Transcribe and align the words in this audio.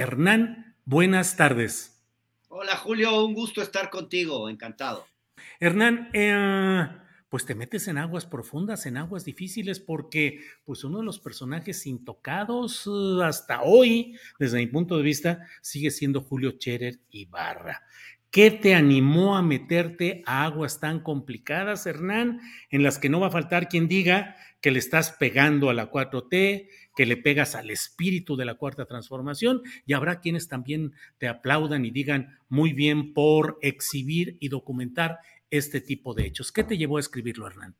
Hernán, 0.00 0.76
buenas 0.86 1.36
tardes. 1.36 2.02
Hola 2.48 2.74
Julio, 2.78 3.22
un 3.22 3.34
gusto 3.34 3.60
estar 3.60 3.90
contigo, 3.90 4.48
encantado. 4.48 5.06
Hernán, 5.60 6.08
eh, 6.14 6.88
pues 7.28 7.44
te 7.44 7.54
metes 7.54 7.86
en 7.86 7.98
aguas 7.98 8.24
profundas, 8.24 8.86
en 8.86 8.96
aguas 8.96 9.26
difíciles, 9.26 9.78
porque 9.78 10.40
pues 10.64 10.84
uno 10.84 11.00
de 11.00 11.04
los 11.04 11.20
personajes 11.20 11.86
intocados 11.86 12.86
uh, 12.86 13.20
hasta 13.20 13.60
hoy, 13.60 14.16
desde 14.38 14.56
mi 14.56 14.68
punto 14.68 14.96
de 14.96 15.02
vista, 15.02 15.46
sigue 15.60 15.90
siendo 15.90 16.22
Julio 16.22 16.52
Cherer 16.52 17.00
Ibarra. 17.10 17.82
¿Qué 18.30 18.50
te 18.50 18.74
animó 18.74 19.36
a 19.36 19.42
meterte 19.42 20.22
a 20.24 20.44
aguas 20.44 20.80
tan 20.80 21.00
complicadas, 21.00 21.84
Hernán, 21.84 22.40
en 22.70 22.82
las 22.82 22.98
que 22.98 23.10
no 23.10 23.20
va 23.20 23.26
a 23.26 23.32
faltar 23.32 23.68
quien 23.68 23.86
diga 23.86 24.36
que 24.60 24.70
le 24.70 24.78
estás 24.78 25.12
pegando 25.12 25.68
a 25.68 25.74
la 25.74 25.90
4T, 25.90 26.68
que 27.00 27.06
le 27.06 27.16
pegas 27.16 27.54
al 27.54 27.70
espíritu 27.70 28.36
de 28.36 28.44
la 28.44 28.56
cuarta 28.56 28.84
transformación, 28.84 29.62
y 29.86 29.94
habrá 29.94 30.20
quienes 30.20 30.48
también 30.48 30.92
te 31.16 31.28
aplaudan 31.28 31.86
y 31.86 31.90
digan 31.90 32.38
muy 32.50 32.74
bien 32.74 33.14
por 33.14 33.58
exhibir 33.62 34.36
y 34.38 34.50
documentar 34.50 35.16
este 35.50 35.80
tipo 35.80 36.12
de 36.12 36.26
hechos. 36.26 36.52
¿Qué 36.52 36.62
te 36.62 36.76
llevó 36.76 36.98
a 36.98 37.00
escribirlo, 37.00 37.46
Hernán? 37.46 37.74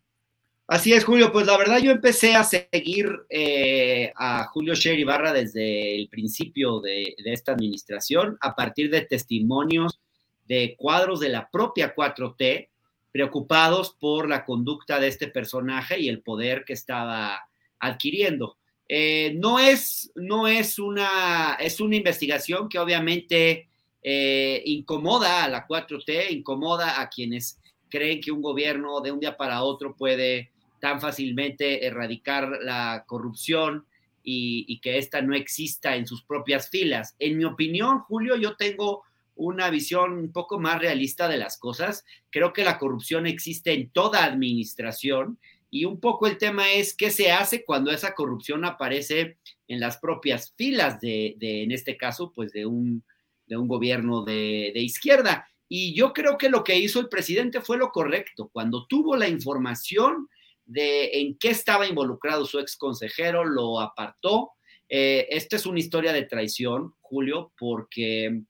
Así 0.66 0.94
es, 0.94 1.04
Julio. 1.04 1.32
Pues 1.32 1.44
la 1.44 1.58
verdad 1.58 1.80
yo 1.80 1.90
empecé 1.90 2.34
a 2.34 2.44
seguir 2.44 3.14
eh, 3.28 4.10
a 4.16 4.44
Julio 4.44 4.74
Sher 4.74 4.98
Ibarra 4.98 5.34
desde 5.34 5.96
el 5.96 6.08
principio 6.08 6.80
de, 6.80 7.14
de, 7.22 7.32
esta 7.34 7.52
administración, 7.52 8.38
a 8.40 8.56
partir 8.56 8.90
de 8.90 9.02
testimonios 9.02 10.00
de 10.46 10.76
cuadros 10.78 11.20
de 11.20 11.28
la 11.28 11.50
propia 11.50 11.94
4T, 11.94 12.70
preocupados 13.12 13.94
por 14.00 14.30
la 14.30 14.46
conducta 14.46 14.98
de 14.98 15.08
este 15.08 15.28
personaje 15.28 16.00
y 16.00 16.08
el 16.08 16.22
poder 16.22 16.64
que 16.64 16.72
estaba 16.72 17.38
adquiriendo. 17.78 18.56
Eh, 18.92 19.34
no, 19.36 19.60
es, 19.60 20.10
no 20.16 20.48
es, 20.48 20.80
una, 20.80 21.56
es 21.60 21.80
una 21.80 21.94
investigación 21.94 22.68
que 22.68 22.80
obviamente 22.80 23.68
eh, 24.02 24.62
incomoda 24.66 25.44
a 25.44 25.48
la 25.48 25.64
4T, 25.64 26.32
incomoda 26.32 27.00
a 27.00 27.08
quienes 27.08 27.60
creen 27.88 28.20
que 28.20 28.32
un 28.32 28.42
gobierno 28.42 29.00
de 29.00 29.12
un 29.12 29.20
día 29.20 29.36
para 29.36 29.62
otro 29.62 29.94
puede 29.94 30.50
tan 30.80 31.00
fácilmente 31.00 31.86
erradicar 31.86 32.48
la 32.62 33.04
corrupción 33.06 33.86
y, 34.24 34.64
y 34.66 34.80
que 34.80 34.98
ésta 34.98 35.22
no 35.22 35.36
exista 35.36 35.94
en 35.94 36.08
sus 36.08 36.24
propias 36.24 36.68
filas. 36.68 37.14
En 37.20 37.38
mi 37.38 37.44
opinión, 37.44 38.00
Julio, 38.00 38.34
yo 38.34 38.56
tengo 38.56 39.04
una 39.36 39.70
visión 39.70 40.14
un 40.14 40.32
poco 40.32 40.58
más 40.58 40.80
realista 40.80 41.28
de 41.28 41.38
las 41.38 41.58
cosas. 41.58 42.04
Creo 42.28 42.52
que 42.52 42.64
la 42.64 42.76
corrupción 42.76 43.28
existe 43.28 43.72
en 43.72 43.88
toda 43.90 44.24
administración 44.24 45.38
y 45.70 45.84
un 45.84 46.00
poco 46.00 46.26
el 46.26 46.36
tema 46.36 46.72
es 46.72 46.94
qué 46.94 47.10
se 47.10 47.30
hace 47.30 47.64
cuando 47.64 47.92
esa 47.92 48.14
corrupción 48.14 48.64
aparece 48.64 49.38
en 49.68 49.80
las 49.80 49.98
propias 49.98 50.52
filas 50.56 51.00
de, 51.00 51.36
en 51.40 51.70
este 51.70 51.96
caso, 51.96 52.32
pues 52.34 52.52
de 52.52 52.66
un, 52.66 53.04
de 53.46 53.56
un 53.56 53.68
gobierno 53.68 54.24
de, 54.24 54.72
de, 54.74 54.80
izquierda. 54.80 55.48
Y 55.68 55.94
yo 55.94 56.12
creo 56.12 56.36
que 56.36 56.48
lo 56.48 56.64
que 56.64 56.76
hizo 56.76 56.98
el 56.98 57.08
presidente 57.08 57.60
fue 57.60 57.78
lo 57.78 57.90
correcto. 57.90 58.50
Cuando 58.52 58.86
tuvo 58.88 59.16
la 59.16 59.28
información 59.28 60.28
de 60.64 61.20
en 61.20 61.38
qué 61.38 61.50
estaba 61.50 61.86
involucrado 61.86 62.44
su 62.44 62.58
ex 62.58 62.76
consejero, 62.76 63.44
lo 63.44 63.80
apartó. 63.80 64.52
Eh, 64.88 65.28
esta 65.30 65.54
es 65.54 65.66
una 65.66 65.78
historia 65.78 66.12
de 66.12 66.24
traición, 66.24 66.94
Julio, 67.00 67.52
porque 67.56 68.42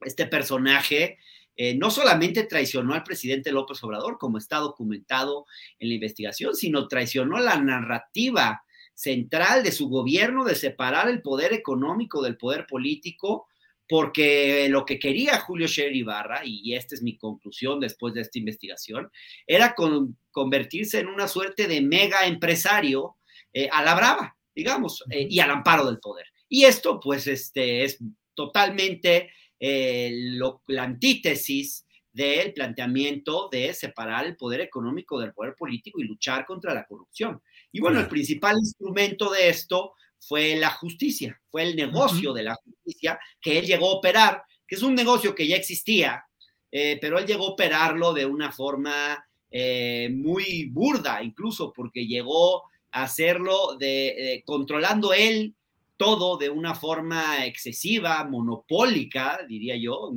este 0.00 0.26
personaje 0.26 1.18
eh, 1.56 1.76
no 1.76 1.90
solamente 1.90 2.44
traicionó 2.44 2.94
al 2.94 3.04
presidente 3.04 3.52
López 3.52 3.82
Obrador, 3.84 4.18
como 4.18 4.38
está 4.38 4.58
documentado 4.58 5.46
en 5.78 5.88
la 5.88 5.94
investigación, 5.94 6.54
sino 6.54 6.88
traicionó 6.88 7.38
la 7.38 7.56
narrativa 7.56 8.62
central 8.94 9.62
de 9.62 9.72
su 9.72 9.88
gobierno 9.88 10.44
de 10.44 10.54
separar 10.54 11.08
el 11.08 11.22
poder 11.22 11.52
económico 11.52 12.22
del 12.22 12.36
poder 12.36 12.66
político, 12.66 13.46
porque 13.88 14.68
lo 14.70 14.84
que 14.86 14.98
quería 14.98 15.40
Julio 15.40 15.68
Scherer 15.68 15.94
Ibarra, 15.94 16.40
y 16.44 16.74
esta 16.74 16.94
es 16.94 17.02
mi 17.02 17.18
conclusión 17.18 17.80
después 17.80 18.14
de 18.14 18.22
esta 18.22 18.38
investigación, 18.38 19.10
era 19.46 19.74
con, 19.74 20.16
convertirse 20.30 21.00
en 21.00 21.08
una 21.08 21.28
suerte 21.28 21.68
de 21.68 21.82
mega 21.82 22.26
empresario 22.26 23.16
eh, 23.52 23.68
a 23.70 23.82
la 23.82 23.94
brava, 23.94 24.36
digamos, 24.54 25.04
eh, 25.10 25.26
y 25.28 25.38
al 25.40 25.50
amparo 25.50 25.86
del 25.86 26.00
poder. 26.00 26.26
Y 26.48 26.64
esto, 26.64 26.98
pues, 26.98 27.26
este, 27.26 27.84
es 27.84 27.98
totalmente 28.34 29.30
eh, 29.58 30.10
lo, 30.12 30.62
la 30.66 30.84
antítesis 30.84 31.84
del 32.12 32.52
planteamiento 32.52 33.48
de 33.50 33.74
separar 33.74 34.24
el 34.24 34.36
poder 34.36 34.60
económico 34.60 35.18
del 35.18 35.32
poder 35.32 35.54
político 35.56 36.00
y 36.00 36.04
luchar 36.04 36.46
contra 36.46 36.72
la 36.72 36.86
corrupción. 36.86 37.42
Y 37.72 37.80
bueno, 37.80 37.98
el 37.98 38.08
principal 38.08 38.56
instrumento 38.56 39.30
de 39.30 39.48
esto 39.48 39.94
fue 40.20 40.56
la 40.56 40.70
justicia, 40.70 41.40
fue 41.50 41.64
el 41.64 41.76
negocio 41.76 42.30
uh 42.30 42.32
-huh. 42.32 42.36
de 42.36 42.42
la 42.44 42.54
justicia 42.54 43.18
que 43.40 43.58
él 43.58 43.66
llegó 43.66 43.90
a 43.90 43.94
operar, 43.94 44.42
que 44.66 44.76
es 44.76 44.82
un 44.82 44.94
negocio 44.94 45.34
que 45.34 45.46
ya 45.48 45.56
existía, 45.56 46.24
eh, 46.70 46.98
pero 47.00 47.18
él 47.18 47.26
llegó 47.26 47.46
a 47.46 47.50
operarlo 47.50 48.12
de 48.12 48.26
una 48.26 48.52
forma 48.52 49.24
eh, 49.50 50.08
muy 50.12 50.68
burda, 50.70 51.22
incluso 51.22 51.72
porque 51.72 52.06
llegó 52.06 52.62
a 52.90 53.04
hacerlo 53.04 53.76
de, 53.76 54.08
eh, 54.08 54.42
controlando 54.44 55.12
él 55.12 55.54
todo 55.96 56.36
de 56.36 56.50
una 56.50 56.74
forma 56.74 57.44
excesiva, 57.46 58.24
monopólica, 58.24 59.40
diría 59.48 59.76
yo, 59.76 60.10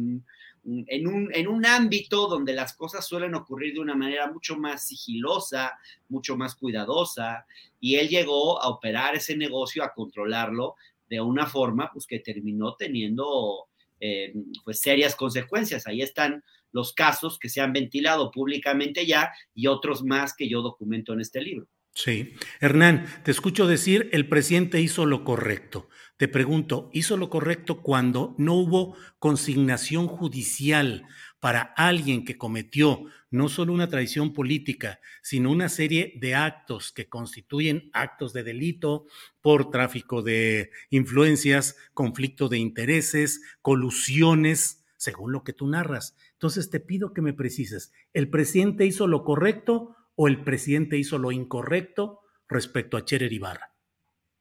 en, 0.66 1.08
un, 1.08 1.30
en 1.34 1.48
un 1.48 1.66
ámbito 1.66 2.28
donde 2.28 2.54
las 2.54 2.76
cosas 2.76 3.06
suelen 3.06 3.36
ocurrir 3.36 3.76
de 3.76 3.80
una 3.80 3.96
manera 3.96 4.30
mucho 4.32 4.58
más 4.58 4.88
sigilosa, 4.88 5.78
mucho 6.10 6.36
más 6.36 6.56
cuidadosa, 6.56 7.46
y 7.80 7.96
él 7.96 8.10
llegó 8.10 8.62
a 8.62 8.70
operar 8.70 9.16
ese 9.16 9.38
negocio, 9.38 9.84
a 9.84 9.94
controlarlo 9.94 10.76
de 11.10 11.22
una 11.22 11.46
forma 11.46 11.90
pues, 11.92 12.06
que 12.06 12.20
terminó 12.20 12.76
teniendo 12.76 13.68
eh, 14.00 14.34
pues, 14.64 14.80
serias 14.80 15.16
consecuencias. 15.16 15.88
Ahí 15.88 16.02
están 16.02 16.44
los 16.72 16.94
casos 16.94 17.40
que 17.40 17.50
se 17.50 17.62
han 17.62 17.74
ventilado 17.74 18.32
públicamente 18.32 19.06
ya 19.06 19.32
y 19.54 19.68
otros 19.68 20.04
más 20.04 20.36
que 20.36 20.50
yo 20.50 20.62
documento 20.62 21.14
en 21.14 21.22
este 21.22 21.42
libro. 21.42 21.68
Sí. 21.98 22.36
Hernán, 22.60 23.08
te 23.24 23.32
escucho 23.32 23.66
decir, 23.66 24.08
el 24.12 24.30
presidente 24.30 24.80
hizo 24.80 25.08
lo 25.08 25.24
correcto. 25.24 25.90
Te 26.18 26.28
pregunto, 26.28 26.92
¿hizo 26.94 27.18
lo 27.18 27.32
correcto 27.32 27.82
cuando 27.82 28.36
no 28.38 28.54
hubo 28.54 28.96
consignación 29.18 30.06
judicial 30.06 31.08
para 31.40 31.62
alguien 31.76 32.24
que 32.24 32.38
cometió 32.38 33.06
no 33.32 33.50
solo 33.50 33.74
una 33.74 33.90
traición 33.90 34.34
política, 34.34 35.00
sino 35.24 35.50
una 35.50 35.70
serie 35.70 36.14
de 36.18 36.36
actos 36.36 36.92
que 36.92 37.10
constituyen 37.10 37.90
actos 37.94 38.32
de 38.32 38.44
delito 38.44 39.08
por 39.42 39.72
tráfico 39.72 40.22
de 40.22 40.70
influencias, 40.92 41.78
conflicto 41.96 42.48
de 42.48 42.60
intereses, 42.60 43.42
colusiones, 43.64 44.86
según 44.98 45.32
lo 45.32 45.44
que 45.44 45.54
tú 45.54 45.66
narras? 45.66 46.16
Entonces 46.34 46.70
te 46.70 46.80
pido 46.80 47.12
que 47.12 47.24
me 47.24 47.34
precises, 47.34 47.92
¿el 48.14 48.30
presidente 48.30 48.86
hizo 48.86 49.08
lo 49.08 49.24
correcto 49.24 49.97
o 50.18 50.28
el 50.28 50.44
presidente 50.44 50.98
hizo 50.98 51.18
lo 51.18 51.32
incorrecto 51.32 52.22
respecto 52.50 52.98
a 52.98 53.06
Cherer 53.06 53.32
Ibarra? 53.32 53.74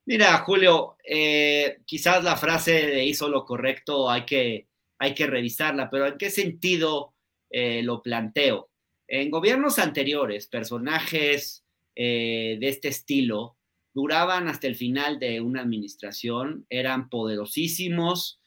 Mira, 0.07 0.39
Julio, 0.39 0.97
eh, 1.05 1.79
quizás 1.85 2.25
la 2.25 2.37
frase 2.37 2.73
de 2.87 3.05
hizo 3.05 3.29
lo 3.29 3.45
correcto 3.45 4.11
hay 4.11 4.25
que, 4.25 4.69
hay 4.99 5.15
que 5.15 5.27
revisarla, 5.27 5.91
pero 5.91 6.07
¿en 6.07 6.17
qué 6.17 6.31
sentido 6.31 7.15
eh, 7.51 7.83
lo 7.83 8.03
planteo? 8.03 8.71
En 9.07 9.31
gobiernos 9.31 9.79
anteriores, 9.79 10.47
personajes 10.47 11.65
eh, 11.95 12.57
de 12.59 12.69
este 12.69 12.89
estilo 12.89 13.59
duraban 13.93 14.49
hasta 14.49 14.69
el 14.69 14.77
final 14.77 15.19
de 15.19 15.41
una 15.41 15.61
administración, 15.61 16.67
eran 16.71 17.09
poderosísimos, 17.09 18.41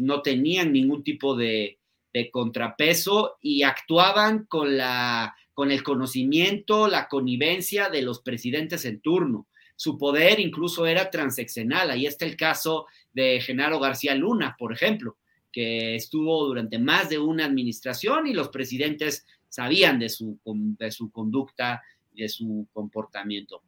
no 0.00 0.22
tenían 0.22 0.72
ningún 0.72 1.02
tipo 1.02 1.36
de, 1.36 1.80
de 2.12 2.30
contrapeso 2.30 3.38
y 3.40 3.62
actuaban 3.62 4.46
con, 4.46 4.76
la, 4.76 5.34
con 5.54 5.70
el 5.70 5.82
conocimiento, 5.82 6.88
la 6.88 7.08
connivencia 7.08 7.88
de 7.88 8.02
los 8.02 8.20
presidentes 8.20 8.84
en 8.84 9.00
turno. 9.00 9.46
Su 9.76 9.98
poder 9.98 10.40
incluso 10.40 10.86
era 10.86 11.10
transeccional. 11.10 11.90
Ahí 11.90 12.06
está 12.06 12.24
el 12.24 12.36
caso 12.36 12.86
de 13.12 13.40
Genaro 13.40 13.78
García 13.80 14.14
Luna, 14.14 14.56
por 14.58 14.72
ejemplo, 14.72 15.16
que 15.50 15.96
estuvo 15.96 16.46
durante 16.46 16.78
más 16.78 17.08
de 17.08 17.18
una 17.18 17.44
administración 17.44 18.26
y 18.26 18.32
los 18.32 18.48
presidentes 18.48 19.26
sabían 19.48 19.98
de 19.98 20.08
su, 20.08 20.38
de 20.44 20.90
su 20.90 21.10
conducta, 21.10 21.82
de 22.12 22.28
su 22.28 22.66
comportamiento. 22.72 23.62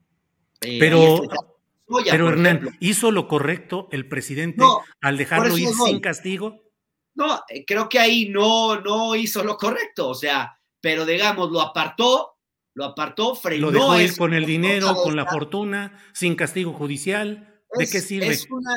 Eh, 0.62 0.78
pero, 0.78 1.22
pero 2.10 2.28
Hernán, 2.28 2.76
¿hizo 2.80 3.10
lo 3.10 3.28
correcto 3.28 3.88
el 3.92 4.08
presidente 4.08 4.64
al 5.00 5.18
dejarlo 5.18 5.58
ir 5.58 5.68
sin 5.68 6.00
castigo? 6.00 6.62
No, 7.14 7.40
eh, 7.48 7.64
creo 7.66 7.88
que 7.88 7.98
ahí 7.98 8.28
no, 8.28 8.80
no 8.80 9.14
hizo 9.14 9.44
lo 9.44 9.56
correcto, 9.56 10.08
o 10.08 10.14
sea, 10.14 10.58
pero 10.84 11.06
digamos, 11.06 11.50
lo 11.50 11.62
apartó, 11.62 12.36
lo 12.74 12.84
apartó, 12.84 13.34
frenó. 13.34 13.70
Lo 13.70 13.72
dejó 13.72 14.00
ir 14.02 14.16
con 14.18 14.34
el 14.34 14.44
dinero, 14.44 14.94
con 15.02 15.16
la 15.16 15.24
fortuna, 15.24 15.98
sin 16.12 16.36
castigo 16.36 16.74
judicial. 16.74 17.58
¿De 17.72 17.86
qué 17.86 18.02
sirve? 18.02 18.26
Es 18.26 18.46
una, 18.50 18.74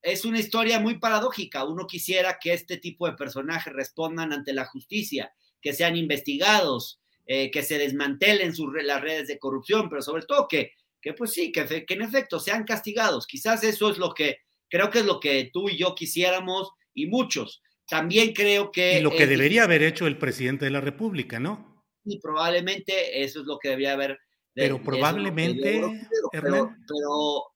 es 0.00 0.24
una 0.24 0.38
historia 0.38 0.80
muy 0.80 0.98
paradójica. 0.98 1.66
Uno 1.66 1.86
quisiera 1.86 2.38
que 2.40 2.54
este 2.54 2.78
tipo 2.78 3.06
de 3.06 3.12
personajes 3.12 3.74
respondan 3.74 4.32
ante 4.32 4.54
la 4.54 4.64
justicia, 4.64 5.34
que 5.60 5.74
sean 5.74 5.98
investigados, 5.98 6.98
eh, 7.26 7.50
que 7.50 7.62
se 7.62 7.76
desmantelen 7.76 8.54
sus, 8.54 8.72
las 8.82 9.02
redes 9.02 9.28
de 9.28 9.38
corrupción, 9.38 9.90
pero 9.90 10.00
sobre 10.00 10.22
todo 10.22 10.48
que, 10.48 10.72
que 10.98 11.12
pues 11.12 11.32
sí, 11.32 11.52
que, 11.52 11.84
que 11.84 11.92
en 11.92 12.00
efecto 12.00 12.40
sean 12.40 12.64
castigados. 12.64 13.26
Quizás 13.26 13.62
eso 13.64 13.90
es 13.90 13.98
lo 13.98 14.14
que, 14.14 14.38
creo 14.70 14.88
que 14.88 15.00
es 15.00 15.04
lo 15.04 15.20
que 15.20 15.50
tú 15.52 15.68
y 15.68 15.76
yo 15.76 15.94
quisiéramos 15.94 16.70
y 16.94 17.04
muchos 17.04 17.60
también 17.90 18.32
creo 18.32 18.70
que... 18.70 18.98
Y 18.98 19.02
lo 19.02 19.10
que 19.10 19.26
debería 19.26 19.64
haber 19.64 19.82
hecho 19.82 20.06
el 20.06 20.16
presidente 20.16 20.64
de 20.64 20.70
la 20.70 20.80
República, 20.80 21.40
¿no? 21.40 21.84
Y 22.04 22.20
probablemente 22.20 23.22
eso 23.22 23.40
es 23.40 23.46
lo 23.46 23.58
que 23.58 23.70
debería 23.70 23.92
haber... 23.92 24.18
pero 24.54 24.82
probablemente... 24.82 25.82
pero, 26.30 26.72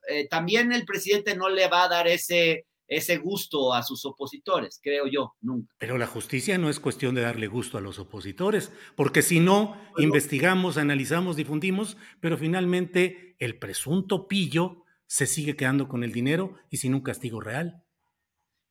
eh, 0.09 0.29
también 0.29 0.73
el 0.73 0.85
presidente 0.85 1.37
no 1.37 1.49
le 1.49 1.69
va 1.69 1.85
a 1.85 1.89
dar 1.89 2.09
ese, 2.09 2.67
ese 2.89 3.17
gusto 3.19 3.73
a 3.73 3.83
sus 3.83 4.05
opositores, 4.05 4.81
creo 4.83 5.07
yo, 5.07 5.35
nunca. 5.41 5.73
Pero 5.79 5.99
la 5.99 6.07
justicia 6.07 6.59
no 6.59 6.69
es 6.69 6.81
cuestión 6.81 7.15
de 7.15 7.23
darle 7.23 7.47
gusto 7.47 7.79
a 7.79 7.81
los 7.81 8.01
opositores, 8.01 8.73
porque 8.97 9.23
si 9.23 9.39
no, 9.41 9.81
investigamos, 9.99 10.79
analizamos, 10.79 11.37
difundimos, 11.37 11.97
pero 12.21 12.37
finalmente 12.37 13.37
el 13.39 13.59
presunto 13.59 14.27
pillo 14.27 14.85
se 15.07 15.27
sigue 15.27 15.55
quedando 15.55 15.87
con 15.87 16.03
el 16.03 16.13
dinero 16.13 16.57
y 16.71 16.79
sin 16.79 16.95
un 16.95 17.03
castigo 17.03 17.41
real. 17.41 17.85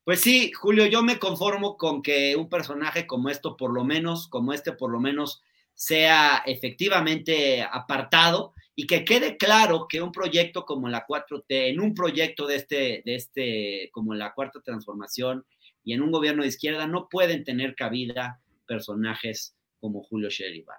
Pues 0.04 0.20
sí, 0.20 0.52
Julio, 0.52 0.86
yo 0.86 1.02
me 1.02 1.18
conformo 1.18 1.78
con 1.78 2.02
que 2.02 2.36
un 2.36 2.50
personaje 2.50 3.08
como 3.08 3.30
esto, 3.30 3.56
por 3.56 3.74
lo 3.74 3.86
menos, 3.86 4.28
como 4.28 4.52
este, 4.52 4.74
por 4.74 4.92
lo 4.92 5.00
menos, 5.00 5.42
sea 5.76 6.44
efectivamente 6.46 7.62
apartado 7.62 8.54
y 8.76 8.86
que 8.86 9.06
quede 9.06 9.38
claro 9.38 9.88
que 9.88 10.02
un 10.02 10.12
proyecto 10.12 10.66
como 10.66 10.90
la 10.90 11.06
4T, 11.06 11.44
en 11.48 11.80
un 11.80 11.94
proyecto 11.94 12.48
de 12.48 12.56
este, 12.56 13.02
de 13.06 13.16
este, 13.16 13.90
como 13.92 14.14
la 14.14 14.34
cuarta 14.34 14.62
transformación 14.62 15.46
y 15.84 15.94
en 15.94 16.02
un 16.02 16.12
gobierno 16.12 16.44
de 16.44 16.50
izquierda, 16.50 16.88
no 16.88 17.08
pueden 17.10 17.44
tener 17.44 17.76
cabida 17.76 18.42
personajes 18.68 19.56
como 19.80 20.04
Julio 20.04 20.30
Sheridan. 20.30 20.78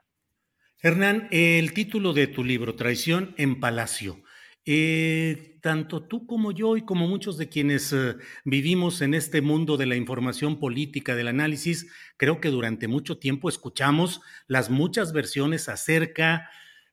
Hernán, 0.80 1.28
el 1.30 1.72
título 1.72 2.12
de 2.12 2.26
tu 2.26 2.44
libro, 2.44 2.74
Traición 2.74 3.34
en 3.38 3.58
Palacio, 3.58 4.22
eh, 4.66 5.58
tanto 5.61 6.02
tú 6.02 6.26
como 6.26 6.52
yo 6.52 6.76
y 6.76 6.84
como 6.84 7.06
muchos 7.06 7.37
de 7.37 7.49
quienes 7.49 7.93
eh, 7.93 8.16
vivimos 8.44 9.02
en 9.02 9.14
este 9.14 9.43
mundo 9.43 9.76
de 9.76 9.87
la 9.87 9.96
información 9.96 10.58
política, 10.58 11.14
del 11.14 11.28
análisis, 11.28 11.90
creo 12.16 12.40
que 12.40 12.50
durante 12.50 12.88
mucho 12.88 13.19
tiempo 13.19 13.49
escuchamos 13.49 14.20
las 14.46 14.70
muchas 14.70 15.12
versiones 15.12 15.69
acerca 15.69 16.49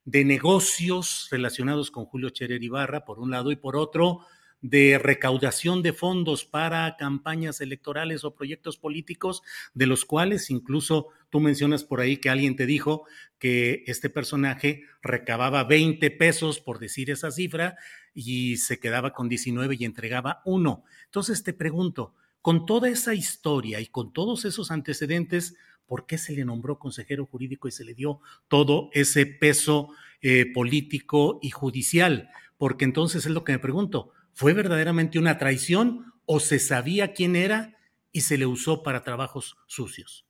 de 0.05 0.25
negocios 0.25 1.27
relacionados 1.31 1.91
con 1.91 2.05
Julio 2.05 2.29
Cherer 2.29 2.63
Ibarra, 2.63 3.05
por 3.05 3.19
un 3.19 3.31
lado, 3.31 3.51
y 3.51 3.55
por 3.55 3.75
otro, 3.75 4.25
de 4.61 4.99
recaudación 4.99 5.81
de 5.81 5.91
fondos 5.91 6.45
para 6.45 6.95
campañas 6.97 7.61
electorales 7.61 8.23
o 8.23 8.35
proyectos 8.35 8.77
políticos, 8.77 9.41
de 9.73 9.87
los 9.87 10.05
cuales 10.05 10.49
incluso 10.51 11.07
tú 11.29 11.39
mencionas 11.39 11.83
por 11.83 11.99
ahí 11.99 12.17
que 12.17 12.29
alguien 12.29 12.55
te 12.55 12.65
dijo 12.65 13.05
que 13.39 13.83
este 13.87 14.09
personaje 14.09 14.83
recababa 15.01 15.63
20 15.63 16.11
pesos, 16.11 16.59
por 16.59 16.77
decir 16.77 17.09
esa 17.09 17.31
cifra, 17.31 17.75
y 18.13 18.57
se 18.57 18.79
quedaba 18.79 19.13
con 19.13 19.29
19 19.29 19.77
y 19.79 19.85
entregaba 19.85 20.41
uno. 20.45 20.83
Entonces 21.05 21.43
te 21.43 21.53
pregunto, 21.53 22.13
con 22.41 22.65
toda 22.65 22.89
esa 22.89 23.13
historia 23.15 23.79
y 23.79 23.87
con 23.87 24.13
todos 24.13 24.45
esos 24.45 24.71
antecedentes, 24.71 25.55
¿por 25.87 26.05
qué 26.05 26.17
se 26.17 26.33
le 26.33 26.45
nombró 26.45 26.77
consejero 26.77 27.25
jurídico 27.25 27.67
y 27.67 27.71
se 27.71 27.85
le 27.85 27.93
dio 27.93 28.19
todo 28.47 28.89
ese 28.93 29.25
peso 29.25 29.89
eh, 30.21 30.45
político 30.53 31.39
y 31.41 31.49
judicial? 31.49 32.29
Porque 32.57 32.85
entonces 32.85 33.25
es 33.25 33.31
lo 33.31 33.43
que 33.43 33.53
me 33.53 33.59
pregunto, 33.59 34.11
¿Fue 34.33 34.53
verdaderamente 34.53 35.19
una 35.19 35.37
traición 35.37 36.13
o 36.25 36.39
se 36.39 36.59
sabía 36.59 37.13
quién 37.13 37.35
era 37.35 37.77
y 38.11 38.21
se 38.21 38.37
le 38.37 38.45
usó 38.45 38.83
para 38.83 39.03
trabajos 39.03 39.57
sucios? 39.67 40.25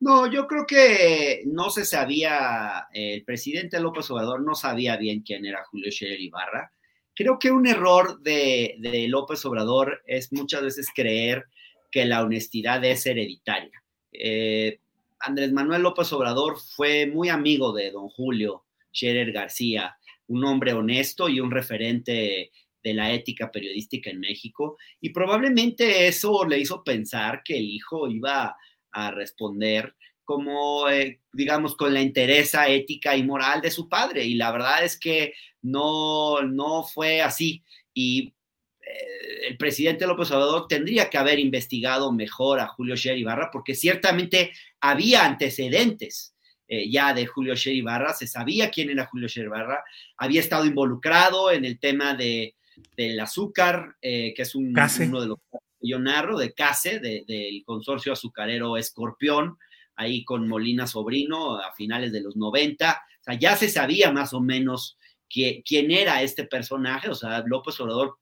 No, 0.00 0.30
yo 0.32 0.46
creo 0.46 0.66
que 0.66 1.42
no 1.44 1.68
se 1.68 1.84
sabía, 1.84 2.88
el 2.92 3.22
presidente 3.22 3.78
López 3.80 4.10
Obrador 4.10 4.42
no 4.42 4.54
sabía 4.54 4.96
bien 4.96 5.20
quién 5.20 5.44
era 5.44 5.62
Julio 5.64 5.92
Scherer 5.92 6.20
Ibarra. 6.20 6.72
Creo 7.14 7.38
que 7.38 7.50
un 7.50 7.66
error 7.66 8.18
de, 8.22 8.78
López 9.08 9.44
Obrador 9.44 10.02
es 10.06 10.32
muchas 10.32 10.62
veces 10.62 10.88
creer 10.94 11.44
que 11.90 12.06
la 12.06 12.22
honestidad 12.22 12.82
es 12.82 13.04
hereditaria. 13.04 13.82
Eh, 14.10 14.80
Andrés 15.18 15.52
Manuel 15.52 15.82
López 15.82 16.10
Obrador 16.14 16.58
fue 16.58 17.06
muy 17.06 17.28
amigo 17.28 17.74
de 17.74 17.90
don 17.90 18.08
Julio 18.08 18.64
Scherer 18.94 19.32
García, 19.32 19.98
un 20.28 20.44
hombre 20.46 20.72
honesto 20.72 21.28
y 21.28 21.40
un 21.40 21.50
referente 21.50 22.52
de 22.82 22.94
la 22.94 23.12
ética 23.12 23.50
periodística 23.50 24.10
en 24.10 24.20
México 24.20 24.76
y 25.00 25.10
probablemente 25.10 26.06
eso 26.06 26.44
le 26.44 26.58
hizo 26.58 26.82
pensar 26.82 27.42
que 27.44 27.58
el 27.58 27.64
hijo 27.64 28.08
iba 28.08 28.56
a 28.92 29.10
responder 29.10 29.94
como, 30.30 30.88
eh, 30.88 31.20
digamos, 31.32 31.74
con 31.74 31.92
la 31.92 32.00
interesa 32.00 32.68
ética 32.68 33.16
y 33.16 33.24
moral 33.24 33.60
de 33.60 33.72
su 33.72 33.88
padre. 33.88 34.24
Y 34.24 34.34
la 34.34 34.52
verdad 34.52 34.84
es 34.84 34.96
que 34.96 35.32
no, 35.60 36.40
no 36.42 36.84
fue 36.84 37.20
así. 37.20 37.64
Y 37.92 38.32
eh, 38.80 39.48
el 39.48 39.56
presidente 39.56 40.06
López 40.06 40.30
Obrador 40.30 40.68
tendría 40.68 41.10
que 41.10 41.18
haber 41.18 41.40
investigado 41.40 42.12
mejor 42.12 42.60
a 42.60 42.68
Julio 42.68 42.94
Sher 42.94 43.18
Ibarra, 43.18 43.50
porque 43.52 43.74
ciertamente 43.74 44.52
había 44.80 45.24
antecedentes. 45.24 46.36
Eh, 46.68 46.88
ya 46.88 47.12
de 47.12 47.26
Julio 47.26 47.56
Sher 47.56 47.74
Ibarra, 47.74 48.14
se 48.14 48.28
sabía 48.28 48.70
quién 48.70 48.90
era 48.90 49.06
Julio 49.06 49.26
Sher 49.26 49.46
Ibarra, 49.46 49.82
había 50.16 50.38
estado 50.38 50.64
involucrado 50.64 51.50
en 51.50 51.64
el 51.64 51.80
tema 51.80 52.14
de, 52.14 52.54
del 52.96 53.18
azúcar, 53.20 53.96
eh, 54.00 54.32
que 54.34 54.42
es 54.42 54.54
un, 54.54 54.68
uno 54.68 55.20
de 55.20 55.26
los 55.26 55.38
que 55.50 55.88
yo 55.88 55.98
narro, 55.98 56.38
de 56.38 56.52
CASE, 56.52 57.00
del 57.00 57.62
consorcio 57.64 58.12
azucarero 58.12 58.76
Escorpión, 58.76 59.56
ahí 59.96 60.24
con 60.24 60.48
Molina 60.48 60.86
Sobrino 60.86 61.56
a 61.56 61.72
finales 61.72 62.12
de 62.12 62.20
los 62.20 62.36
90. 62.36 63.02
O 63.20 63.24
sea, 63.24 63.34
ya 63.38 63.56
se 63.56 63.68
sabía 63.68 64.12
más 64.12 64.32
o 64.34 64.40
menos 64.40 64.98
quién 65.28 65.90
era 65.90 66.22
este 66.22 66.44
personaje, 66.44 67.08
o 67.08 67.14
sea, 67.14 67.44
López 67.46 67.78
Obrador 67.80 68.18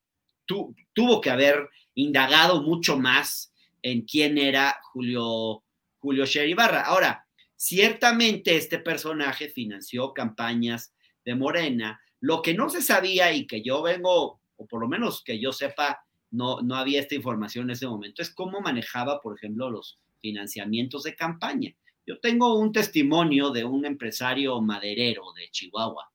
tuvo 0.92 1.20
que 1.20 1.30
haber 1.30 1.68
indagado 1.94 2.62
mucho 2.62 2.98
más 2.98 3.52
en 3.82 4.02
quién 4.02 4.38
era 4.38 4.78
Julio, 4.92 5.62
Julio 5.98 6.24
Ibarra. 6.46 6.82
Ahora, 6.82 7.26
ciertamente 7.56 8.56
este 8.56 8.78
personaje 8.78 9.48
financió 9.48 10.12
campañas 10.12 10.94
de 11.24 11.34
Morena. 11.34 12.00
Lo 12.20 12.42
que 12.42 12.54
no 12.54 12.70
se 12.70 12.82
sabía 12.82 13.32
y 13.32 13.46
que 13.46 13.62
yo 13.62 13.82
vengo 13.82 14.40
o 14.58 14.66
por 14.66 14.80
lo 14.80 14.88
menos 14.88 15.22
que 15.24 15.40
yo 15.40 15.52
sepa, 15.52 16.04
no, 16.30 16.60
no 16.60 16.74
había 16.74 17.00
esta 17.00 17.14
información 17.14 17.64
en 17.64 17.70
ese 17.70 17.86
momento, 17.86 18.20
es 18.20 18.30
cómo 18.30 18.60
manejaba, 18.60 19.20
por 19.20 19.36
ejemplo, 19.36 19.70
los 19.70 19.98
financiamientos 20.20 21.04
de 21.04 21.16
campaña. 21.16 21.74
Yo 22.06 22.20
tengo 22.20 22.58
un 22.58 22.72
testimonio 22.72 23.50
de 23.50 23.64
un 23.64 23.86
empresario 23.86 24.60
maderero 24.60 25.32
de 25.34 25.48
Chihuahua, 25.50 26.10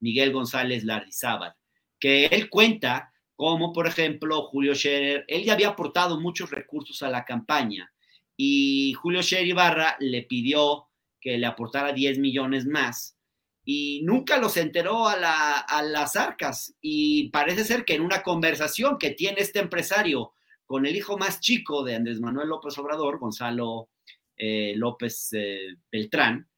Miguel 0.00 0.32
González 0.32 0.84
Lardizábal, 0.84 1.54
que 2.00 2.26
él 2.26 2.48
cuenta 2.48 3.12
cómo, 3.36 3.72
por 3.72 3.86
ejemplo, 3.86 4.42
Julio 4.42 4.74
Scherer, 4.74 5.24
él 5.28 5.44
ya 5.44 5.54
había 5.54 5.68
aportado 5.68 6.20
muchos 6.20 6.50
recursos 6.50 7.02
a 7.02 7.10
la 7.10 7.24
campaña 7.24 7.92
y 8.36 8.94
Julio 8.94 9.22
Scherer 9.22 9.46
Ibarra 9.46 9.96
le 10.00 10.22
pidió 10.22 10.88
que 11.20 11.38
le 11.38 11.46
aportara 11.46 11.92
10 11.92 12.18
millones 12.18 12.66
más 12.66 13.16
y 13.64 14.02
nunca 14.02 14.38
los 14.38 14.56
enteró 14.56 15.06
a, 15.06 15.16
las 15.16 16.16
arcas. 16.16 16.74
Y 16.80 17.30
parece 17.30 17.64
ser 17.64 17.84
que 17.84 17.94
en 17.94 18.02
una 18.02 18.22
conversación 18.22 18.98
que 18.98 19.10
tiene 19.10 19.40
este 19.40 19.60
empresario 19.60 20.32
con 20.66 20.86
el 20.86 20.96
hijo 20.96 21.18
más 21.18 21.40
chico 21.40 21.84
de 21.84 21.94
Andrés 21.94 22.20
Manuel 22.20 22.48
López 22.48 22.76
Obrador, 22.78 23.18
Gonzalo 23.18 23.90
eh, 24.36 24.74
López 24.76 25.28
eh, 25.32 25.76
Beltrán, 25.90 26.48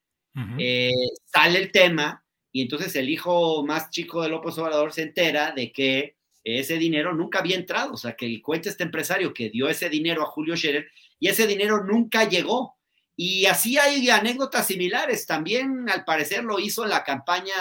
eh, 0.58 0.90
sale 1.24 1.60
el 1.60 1.70
tema 1.70 2.24
y 2.50 2.62
entonces 2.62 2.96
el 2.96 3.08
hijo 3.08 3.64
más 3.64 3.90
chico 3.90 4.22
de 4.22 4.28
López 4.28 4.58
Obrador 4.58 4.92
se 4.92 5.02
entera 5.02 5.52
de 5.52 5.70
que 5.70 6.16
ese 6.42 6.76
dinero 6.76 7.14
nunca 7.14 7.38
había 7.38 7.56
entrado, 7.56 7.94
o 7.94 7.96
sea, 7.96 8.16
que 8.16 8.26
el 8.26 8.42
cuente 8.42 8.68
este 8.68 8.84
empresario 8.84 9.32
que 9.32 9.48
dio 9.48 9.68
ese 9.68 9.88
dinero 9.88 10.22
a 10.22 10.26
Julio 10.26 10.56
Scherer 10.56 10.88
y 11.18 11.28
ese 11.28 11.46
dinero 11.46 11.84
nunca 11.84 12.28
llegó. 12.28 12.76
Y 13.16 13.46
así 13.46 13.78
hay 13.78 14.10
anécdotas 14.10 14.66
similares. 14.66 15.26
También, 15.26 15.88
al 15.88 16.04
parecer, 16.04 16.44
lo 16.44 16.58
hizo 16.58 16.84
la 16.86 17.04
campaña 17.04 17.54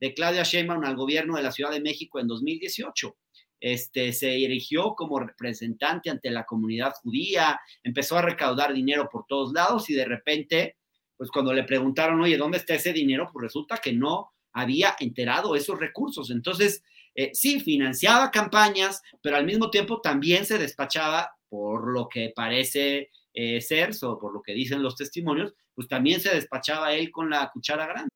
de 0.00 0.14
Claudia 0.14 0.42
Sheinbaum 0.42 0.84
al 0.84 0.96
gobierno 0.96 1.36
de 1.36 1.42
la 1.42 1.52
Ciudad 1.52 1.70
de 1.70 1.80
México 1.80 2.18
en 2.18 2.26
2018. 2.26 3.16
Este, 3.60 4.12
se 4.12 4.44
erigió 4.44 4.94
como 4.94 5.18
representante 5.18 6.10
ante 6.10 6.30
la 6.30 6.44
comunidad 6.44 6.92
judía, 7.02 7.58
empezó 7.82 8.18
a 8.18 8.22
recaudar 8.22 8.74
dinero 8.74 9.08
por 9.10 9.24
todos 9.26 9.54
lados 9.54 9.88
y 9.88 9.94
de 9.94 10.04
repente, 10.04 10.76
pues 11.16 11.30
cuando 11.30 11.54
le 11.54 11.64
preguntaron, 11.64 12.20
oye, 12.20 12.36
¿dónde 12.36 12.58
está 12.58 12.74
ese 12.74 12.92
dinero? 12.92 13.30
Pues 13.32 13.44
resulta 13.44 13.78
que 13.78 13.94
no 13.94 14.32
había 14.52 14.96
enterado 14.98 15.56
esos 15.56 15.78
recursos. 15.78 16.30
Entonces, 16.30 16.82
eh, 17.14 17.30
sí, 17.32 17.60
financiaba 17.60 18.30
campañas, 18.30 19.00
pero 19.22 19.36
al 19.36 19.46
mismo 19.46 19.70
tiempo 19.70 20.00
también 20.00 20.44
se 20.44 20.58
despachaba, 20.58 21.36
por 21.48 21.90
lo 21.90 22.08
que 22.08 22.32
parece 22.34 23.10
eh, 23.34 23.60
o 24.02 24.18
por 24.18 24.32
lo 24.32 24.42
que 24.42 24.54
dicen 24.54 24.82
los 24.82 24.96
testimonios, 24.96 25.52
pues 25.74 25.88
también 25.88 26.20
se 26.20 26.34
despachaba 26.34 26.92
él 26.92 27.10
con 27.10 27.28
la 27.30 27.50
cuchara 27.52 27.86
grande. 27.86 28.08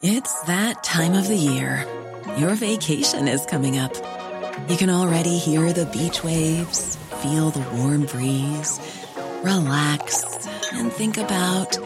It's 0.00 0.42
that 0.42 0.84
time 0.84 1.14
of 1.14 1.26
the 1.26 1.36
year. 1.36 1.84
Your 2.38 2.54
vacation 2.54 3.26
is 3.26 3.44
coming 3.46 3.78
up. 3.78 3.92
You 4.68 4.76
can 4.76 4.90
already 4.90 5.38
hear 5.38 5.72
the 5.72 5.86
beach 5.86 6.22
waves, 6.22 6.96
feel 7.22 7.50
the 7.50 7.64
warm 7.76 8.06
breeze, 8.06 8.78
relax, 9.42 10.46
and 10.72 10.92
think 10.92 11.16
about 11.16 11.76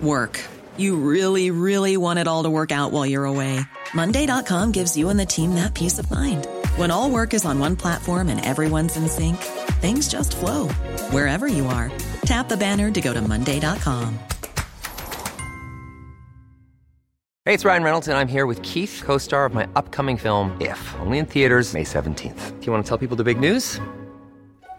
work. 0.00 0.38
You 0.76 0.96
really, 0.96 1.50
really 1.50 1.96
want 1.96 2.18
it 2.18 2.28
all 2.28 2.44
to 2.44 2.50
work 2.50 2.70
out 2.70 2.92
while 2.92 3.06
you're 3.06 3.24
away. 3.24 3.60
Monday.com 3.94 4.72
gives 4.72 4.96
you 4.96 5.08
and 5.08 5.18
the 5.18 5.26
team 5.26 5.56
that 5.56 5.74
peace 5.74 5.98
of 5.98 6.10
mind. 6.10 6.46
When 6.76 6.90
all 6.90 7.10
work 7.10 7.34
is 7.34 7.44
on 7.44 7.58
one 7.58 7.76
platform 7.76 8.28
and 8.28 8.44
everyone's 8.44 8.96
in 8.96 9.08
sync, 9.08 9.36
things 9.82 10.08
just 10.08 10.36
flow 10.36 10.68
wherever 11.10 11.48
you 11.48 11.66
are. 11.66 11.90
Tap 12.24 12.48
the 12.48 12.56
banner 12.56 12.90
to 12.90 13.00
go 13.00 13.12
to 13.12 13.20
Monday.com. 13.20 14.18
Hey, 17.44 17.54
it's 17.54 17.64
Ryan 17.64 17.82
Reynolds, 17.82 18.06
and 18.06 18.16
I'm 18.16 18.28
here 18.28 18.46
with 18.46 18.62
Keith, 18.62 19.02
co 19.04 19.18
star 19.18 19.44
of 19.44 19.52
my 19.52 19.66
upcoming 19.74 20.16
film, 20.16 20.56
If, 20.60 20.94
only 21.00 21.18
in 21.18 21.26
theaters, 21.26 21.74
May 21.74 21.82
17th. 21.82 22.60
Do 22.60 22.66
you 22.66 22.72
want 22.72 22.84
to 22.84 22.88
tell 22.88 22.98
people 22.98 23.16
the 23.16 23.24
big 23.24 23.40
news? 23.40 23.80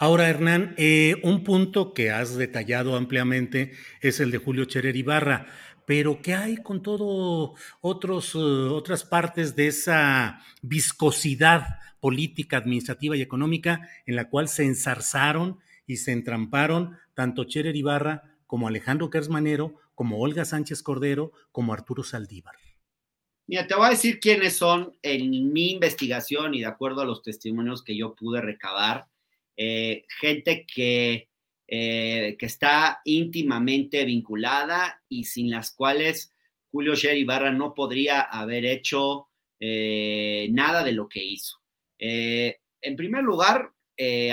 Ahora, 0.00 0.28
Hernán, 0.28 0.76
eh, 0.78 1.16
un 1.24 1.42
punto 1.42 1.92
que 1.92 2.12
has 2.12 2.36
detallado 2.36 2.94
ampliamente 2.94 3.72
es 4.00 4.20
el 4.20 4.30
de 4.30 4.38
Julio 4.38 4.64
Cherer 4.64 4.94
Ibarra, 4.94 5.46
pero 5.86 6.22
¿qué 6.22 6.34
hay 6.34 6.56
con 6.58 6.82
todo 6.82 7.54
otros, 7.80 8.36
uh, 8.36 8.72
otras 8.76 9.02
partes 9.02 9.56
de 9.56 9.66
esa 9.66 10.40
viscosidad 10.62 11.80
política, 11.98 12.58
administrativa 12.58 13.16
y 13.16 13.22
económica 13.22 13.88
en 14.06 14.14
la 14.14 14.30
cual 14.30 14.46
se 14.46 14.64
ensarzaron 14.64 15.58
y 15.84 15.96
se 15.96 16.12
entramparon 16.12 16.96
tanto 17.14 17.42
Cherer 17.42 17.74
Ibarra 17.74 18.22
como 18.46 18.68
Alejandro 18.68 19.10
Kersmanero, 19.10 19.74
como 19.96 20.20
Olga 20.20 20.44
Sánchez 20.44 20.80
Cordero, 20.84 21.32
como 21.50 21.72
Arturo 21.72 22.04
Saldívar? 22.04 22.54
Mira, 23.48 23.66
te 23.66 23.74
voy 23.74 23.86
a 23.86 23.90
decir 23.90 24.20
quiénes 24.20 24.56
son 24.56 24.96
en 25.02 25.52
mi 25.52 25.72
investigación 25.72 26.54
y 26.54 26.60
de 26.60 26.66
acuerdo 26.66 27.00
a 27.00 27.04
los 27.04 27.20
testimonios 27.24 27.82
que 27.82 27.96
yo 27.96 28.14
pude 28.14 28.40
recabar 28.40 29.08
eh, 29.60 30.04
gente 30.20 30.64
que, 30.72 31.28
eh, 31.66 32.36
que 32.38 32.46
está 32.46 33.00
íntimamente 33.04 34.04
vinculada 34.04 35.02
y 35.08 35.24
sin 35.24 35.50
las 35.50 35.72
cuales 35.72 36.32
Julio 36.70 36.94
Sher 36.94 37.18
Ibarra 37.18 37.50
no 37.50 37.74
podría 37.74 38.20
haber 38.20 38.64
hecho 38.64 39.26
eh, 39.58 40.46
nada 40.52 40.84
de 40.84 40.92
lo 40.92 41.08
que 41.08 41.24
hizo. 41.24 41.58
en 41.98 42.94
primer 42.96 43.24
lugar, 43.24 43.72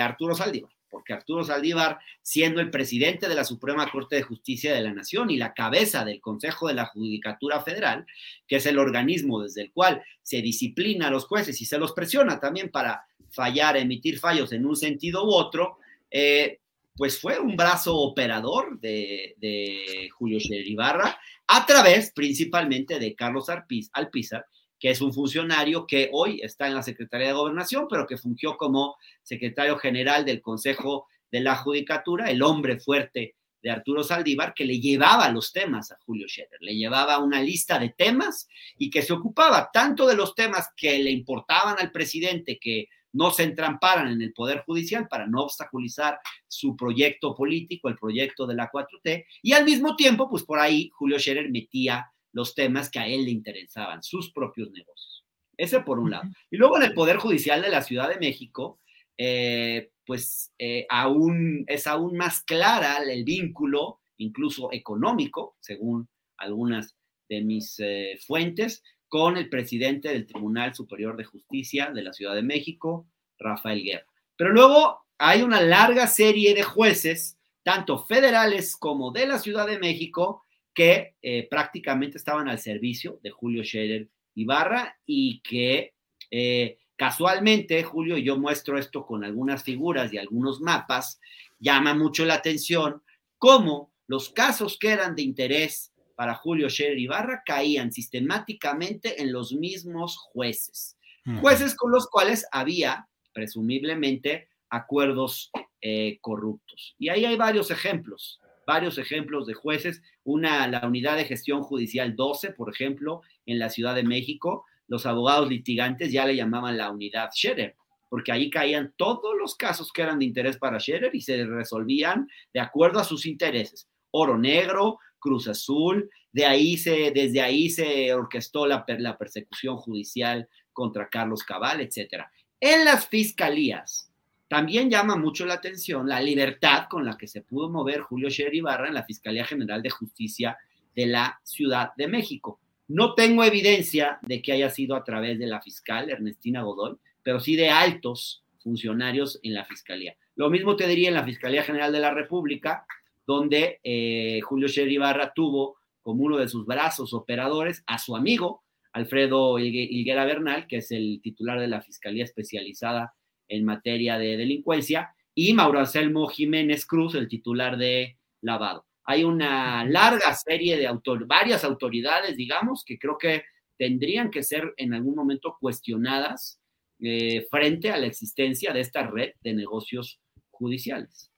Arturo 0.00 0.36
Saldívar, 0.36 0.70
porque 0.90 1.12
Arturo 1.12 1.44
Saldívar, 1.44 1.98
siendo 2.22 2.60
el 2.60 2.70
presidente 2.70 3.28
de 3.28 3.34
la 3.34 3.44
Suprema 3.44 3.90
Corte 3.90 4.16
de 4.16 4.22
Justicia 4.22 4.74
de 4.74 4.82
la 4.82 4.92
Nación 4.92 5.30
y 5.30 5.36
la 5.36 5.54
cabeza 5.54 6.04
del 6.04 6.20
Consejo 6.20 6.68
de 6.68 6.74
la 6.74 6.86
Judicatura 6.86 7.60
Federal, 7.62 8.06
que 8.46 8.56
es 8.56 8.66
el 8.66 8.78
organismo 8.78 9.42
desde 9.42 9.62
el 9.62 9.72
cual 9.72 10.02
se 10.22 10.42
disciplina 10.42 11.08
a 11.08 11.10
los 11.10 11.26
jueces 11.26 11.60
y 11.60 11.64
se 11.64 11.78
los 11.78 11.92
presiona 11.92 12.40
también 12.40 12.70
para 12.70 13.04
fallar, 13.30 13.76
emitir 13.76 14.18
fallos 14.18 14.52
en 14.52 14.66
un 14.66 14.76
sentido 14.76 15.24
u 15.24 15.32
otro, 15.32 15.78
eh, 16.10 16.60
pues 16.96 17.20
fue 17.20 17.38
un 17.38 17.56
brazo 17.56 17.94
operador 17.96 18.80
de, 18.80 20.08
Julio 20.16 20.40
Scherer 20.40 20.66
Ibarra 20.66 21.18
a 21.46 21.66
través 21.66 22.10
principalmente 22.12 22.98
de 22.98 23.14
Carlos 23.14 23.48
Alpizar, 23.92 24.46
que 24.86 24.92
es 24.92 25.00
un 25.00 25.12
funcionario 25.12 25.84
que 25.84 26.10
hoy 26.12 26.38
está 26.44 26.68
en 26.68 26.76
la 26.76 26.82
Secretaría 26.84 27.26
de 27.26 27.32
Gobernación, 27.32 27.88
pero 27.90 28.06
que 28.06 28.16
fungió 28.16 28.56
como 28.56 28.94
secretario 29.20 29.76
general 29.78 30.24
del 30.24 30.40
Consejo 30.40 31.08
de 31.28 31.40
la 31.40 31.56
Judicatura, 31.56 32.30
el 32.30 32.40
hombre 32.40 32.78
fuerte 32.78 33.34
de 33.60 33.70
Arturo 33.72 34.04
Saldívar, 34.04 34.54
que 34.54 34.64
le 34.64 34.78
llevaba 34.78 35.28
los 35.30 35.50
temas 35.50 35.90
a 35.90 35.98
Julio 36.06 36.28
Scherer, 36.28 36.60
le 36.60 36.76
llevaba 36.76 37.18
una 37.18 37.42
lista 37.42 37.80
de 37.80 37.96
temas 37.98 38.46
y 38.78 38.88
que 38.88 39.02
se 39.02 39.12
ocupaba 39.12 39.70
tanto 39.72 40.06
de 40.06 40.14
los 40.14 40.36
temas 40.36 40.68
que 40.76 41.00
le 41.00 41.10
importaban 41.10 41.74
al 41.80 41.90
presidente, 41.90 42.56
que 42.60 42.86
no 43.12 43.32
se 43.32 43.42
entramparan 43.42 44.06
en 44.06 44.22
el 44.22 44.32
Poder 44.32 44.62
Judicial 44.64 45.08
para 45.08 45.26
no 45.26 45.42
obstaculizar 45.42 46.20
su 46.46 46.76
proyecto 46.76 47.34
político, 47.34 47.88
el 47.88 47.96
proyecto 47.96 48.46
de 48.46 48.54
la 48.54 48.70
4T, 48.70 49.24
y 49.42 49.52
al 49.52 49.64
mismo 49.64 49.96
tiempo, 49.96 50.30
pues 50.30 50.44
por 50.44 50.60
ahí 50.60 50.90
Julio 50.92 51.18
Scherer 51.18 51.50
metía 51.50 52.06
los 52.36 52.54
temas 52.54 52.90
que 52.90 52.98
a 52.98 53.06
él 53.06 53.24
le 53.24 53.30
interesaban, 53.30 54.02
sus 54.02 54.30
propios 54.30 54.70
negocios. 54.70 55.24
Ese 55.56 55.80
por 55.80 55.98
un 55.98 56.10
lado. 56.10 56.24
Y 56.50 56.58
luego 56.58 56.76
en 56.76 56.82
el 56.82 56.92
Poder 56.92 57.16
Judicial 57.16 57.62
de 57.62 57.70
la 57.70 57.80
Ciudad 57.80 58.10
de 58.10 58.18
México, 58.18 58.78
eh, 59.16 59.90
pues 60.04 60.52
eh, 60.58 60.86
aún, 60.90 61.64
es 61.66 61.86
aún 61.86 62.14
más 62.14 62.42
clara 62.42 62.98
el 62.98 63.24
vínculo, 63.24 64.00
incluso 64.18 64.70
económico, 64.70 65.56
según 65.60 66.10
algunas 66.36 66.94
de 67.26 67.40
mis 67.40 67.76
eh, 67.78 68.18
fuentes, 68.26 68.82
con 69.08 69.38
el 69.38 69.48
presidente 69.48 70.10
del 70.10 70.26
Tribunal 70.26 70.74
Superior 70.74 71.16
de 71.16 71.24
Justicia 71.24 71.90
de 71.90 72.02
la 72.02 72.12
Ciudad 72.12 72.34
de 72.34 72.42
México, 72.42 73.08
Rafael 73.38 73.82
Guerra. 73.82 74.06
Pero 74.36 74.52
luego 74.52 75.06
hay 75.16 75.40
una 75.40 75.62
larga 75.62 76.06
serie 76.06 76.54
de 76.54 76.64
jueces, 76.64 77.38
tanto 77.62 78.04
federales 78.04 78.76
como 78.76 79.10
de 79.10 79.26
la 79.26 79.38
Ciudad 79.38 79.66
de 79.66 79.78
México, 79.78 80.42
que 80.76 81.16
eh, 81.22 81.48
prácticamente 81.48 82.18
estaban 82.18 82.48
al 82.50 82.58
servicio 82.58 83.18
de 83.22 83.30
Julio 83.30 83.64
Scherer 83.64 84.10
Ibarra 84.34 85.00
y 85.06 85.40
que 85.40 85.94
eh, 86.30 86.76
casualmente, 86.96 87.82
Julio, 87.82 88.18
yo 88.18 88.38
muestro 88.38 88.78
esto 88.78 89.06
con 89.06 89.24
algunas 89.24 89.64
figuras 89.64 90.12
y 90.12 90.18
algunos 90.18 90.60
mapas, 90.60 91.18
llama 91.58 91.94
mucho 91.94 92.26
la 92.26 92.34
atención 92.34 93.02
cómo 93.38 93.90
los 94.06 94.28
casos 94.28 94.78
que 94.78 94.90
eran 94.90 95.16
de 95.16 95.22
interés 95.22 95.94
para 96.14 96.34
Julio 96.34 96.68
Scherer 96.68 96.98
Ibarra 96.98 97.42
caían 97.46 97.90
sistemáticamente 97.90 99.22
en 99.22 99.32
los 99.32 99.54
mismos 99.54 100.18
jueces. 100.18 100.98
Jueces 101.40 101.74
con 101.74 101.90
los 101.90 102.06
cuales 102.06 102.46
había, 102.52 103.08
presumiblemente, 103.32 104.48
acuerdos 104.70 105.50
eh, 105.80 106.18
corruptos. 106.20 106.94
Y 106.98 107.08
ahí 107.08 107.24
hay 107.24 107.36
varios 107.36 107.72
ejemplos, 107.72 108.40
varios 108.66 108.98
ejemplos 108.98 109.46
de 109.46 109.54
jueces. 109.54 110.02
Una, 110.24 110.66
la 110.68 110.86
unidad 110.86 111.16
de 111.16 111.24
gestión 111.24 111.62
judicial 111.62 112.16
12, 112.16 112.50
por 112.50 112.72
ejemplo, 112.72 113.22
en 113.46 113.58
la 113.58 113.70
Ciudad 113.70 113.94
de 113.94 114.02
México, 114.02 114.64
los 114.88 115.06
abogados 115.06 115.48
litigantes 115.48 116.12
ya 116.12 116.26
le 116.26 116.36
llamaban 116.36 116.76
la 116.76 116.90
unidad 116.90 117.30
Scherer, 117.32 117.76
porque 118.08 118.32
ahí 118.32 118.50
caían 118.50 118.94
todos 118.96 119.34
los 119.38 119.56
casos 119.56 119.92
que 119.92 120.02
eran 120.02 120.18
de 120.18 120.26
interés 120.26 120.58
para 120.58 120.78
Scherer 120.78 121.14
y 121.14 121.20
se 121.20 121.44
resolvían 121.44 122.28
de 122.52 122.60
acuerdo 122.60 122.98
a 122.98 123.04
sus 123.04 123.26
intereses. 123.26 123.88
Oro 124.10 124.36
negro, 124.38 124.98
Cruz 125.18 125.48
Azul, 125.48 126.10
de 126.32 126.46
ahí 126.46 126.76
se, 126.76 127.10
desde 127.10 127.40
ahí 127.40 127.70
se 127.70 128.12
orquestó 128.14 128.66
la, 128.66 128.84
la 128.98 129.16
persecución 129.16 129.76
judicial 129.76 130.48
contra 130.72 131.08
Carlos 131.08 131.42
Cabal, 131.42 131.80
etc. 131.80 132.24
En 132.60 132.84
las 132.84 133.08
fiscalías, 133.08 134.12
también 134.48 134.90
llama 134.90 135.16
mucho 135.16 135.44
la 135.44 135.54
atención 135.54 136.08
la 136.08 136.20
libertad 136.20 136.86
con 136.88 137.04
la 137.04 137.16
que 137.16 137.26
se 137.26 137.42
pudo 137.42 137.68
mover 137.68 138.00
Julio 138.00 138.30
Scherer 138.30 138.54
Ibarra 138.54 138.88
en 138.88 138.94
la 138.94 139.04
Fiscalía 139.04 139.44
General 139.44 139.82
de 139.82 139.90
Justicia 139.90 140.56
de 140.94 141.06
la 141.06 141.40
Ciudad 141.42 141.90
de 141.96 142.06
México. 142.08 142.60
No 142.88 143.14
tengo 143.14 143.42
evidencia 143.42 144.18
de 144.22 144.40
que 144.40 144.52
haya 144.52 144.70
sido 144.70 144.94
a 144.94 145.02
través 145.02 145.38
de 145.38 145.46
la 145.46 145.60
fiscal 145.60 146.08
Ernestina 146.08 146.62
Godoy, 146.62 146.96
pero 147.22 147.40
sí 147.40 147.56
de 147.56 147.70
altos 147.70 148.44
funcionarios 148.62 149.40
en 149.42 149.54
la 149.54 149.64
Fiscalía. 149.64 150.16
Lo 150.36 150.50
mismo 150.50 150.76
te 150.76 150.86
diría 150.86 151.08
en 151.08 151.14
la 151.14 151.24
Fiscalía 151.24 151.64
General 151.64 151.92
de 151.92 152.00
la 152.00 152.12
República, 152.12 152.86
donde 153.26 153.80
eh, 153.82 154.40
Julio 154.42 154.68
Sherry 154.68 154.98
Barra 154.98 155.32
tuvo 155.34 155.76
como 156.02 156.22
uno 156.22 156.36
de 156.36 156.48
sus 156.48 156.64
brazos 156.64 157.12
operadores 157.12 157.82
a 157.86 157.98
su 157.98 158.14
amigo 158.14 158.62
Alfredo 158.92 159.58
Higuera 159.58 160.24
Bernal, 160.24 160.66
que 160.68 160.78
es 160.78 160.92
el 160.92 161.20
titular 161.22 161.60
de 161.60 161.68
la 161.68 161.82
Fiscalía 161.82 162.24
Especializada 162.24 163.14
en 163.48 163.64
materia 163.64 164.18
de 164.18 164.36
delincuencia, 164.36 165.14
y 165.34 165.52
Mauro 165.52 165.80
Anselmo 165.80 166.26
Jiménez 166.28 166.86
Cruz, 166.86 167.14
el 167.14 167.28
titular 167.28 167.76
de 167.76 168.16
lavado. 168.40 168.86
Hay 169.04 169.22
una 169.22 169.84
larga 169.84 170.34
serie 170.34 170.76
de 170.76 170.86
autor 170.86 171.26
varias 171.26 171.62
autoridades, 171.62 172.36
digamos, 172.36 172.84
que 172.84 172.98
creo 172.98 173.18
que 173.18 173.44
tendrían 173.78 174.30
que 174.30 174.42
ser 174.42 174.72
en 174.76 174.94
algún 174.94 175.14
momento 175.14 175.56
cuestionadas 175.60 176.60
eh, 177.00 177.46
frente 177.50 177.90
a 177.90 177.98
la 177.98 178.06
existencia 178.06 178.72
de 178.72 178.80
esta 178.80 179.06
red 179.06 179.32
de 179.42 179.52
negocios 179.52 180.18
judiciales. 180.50 181.30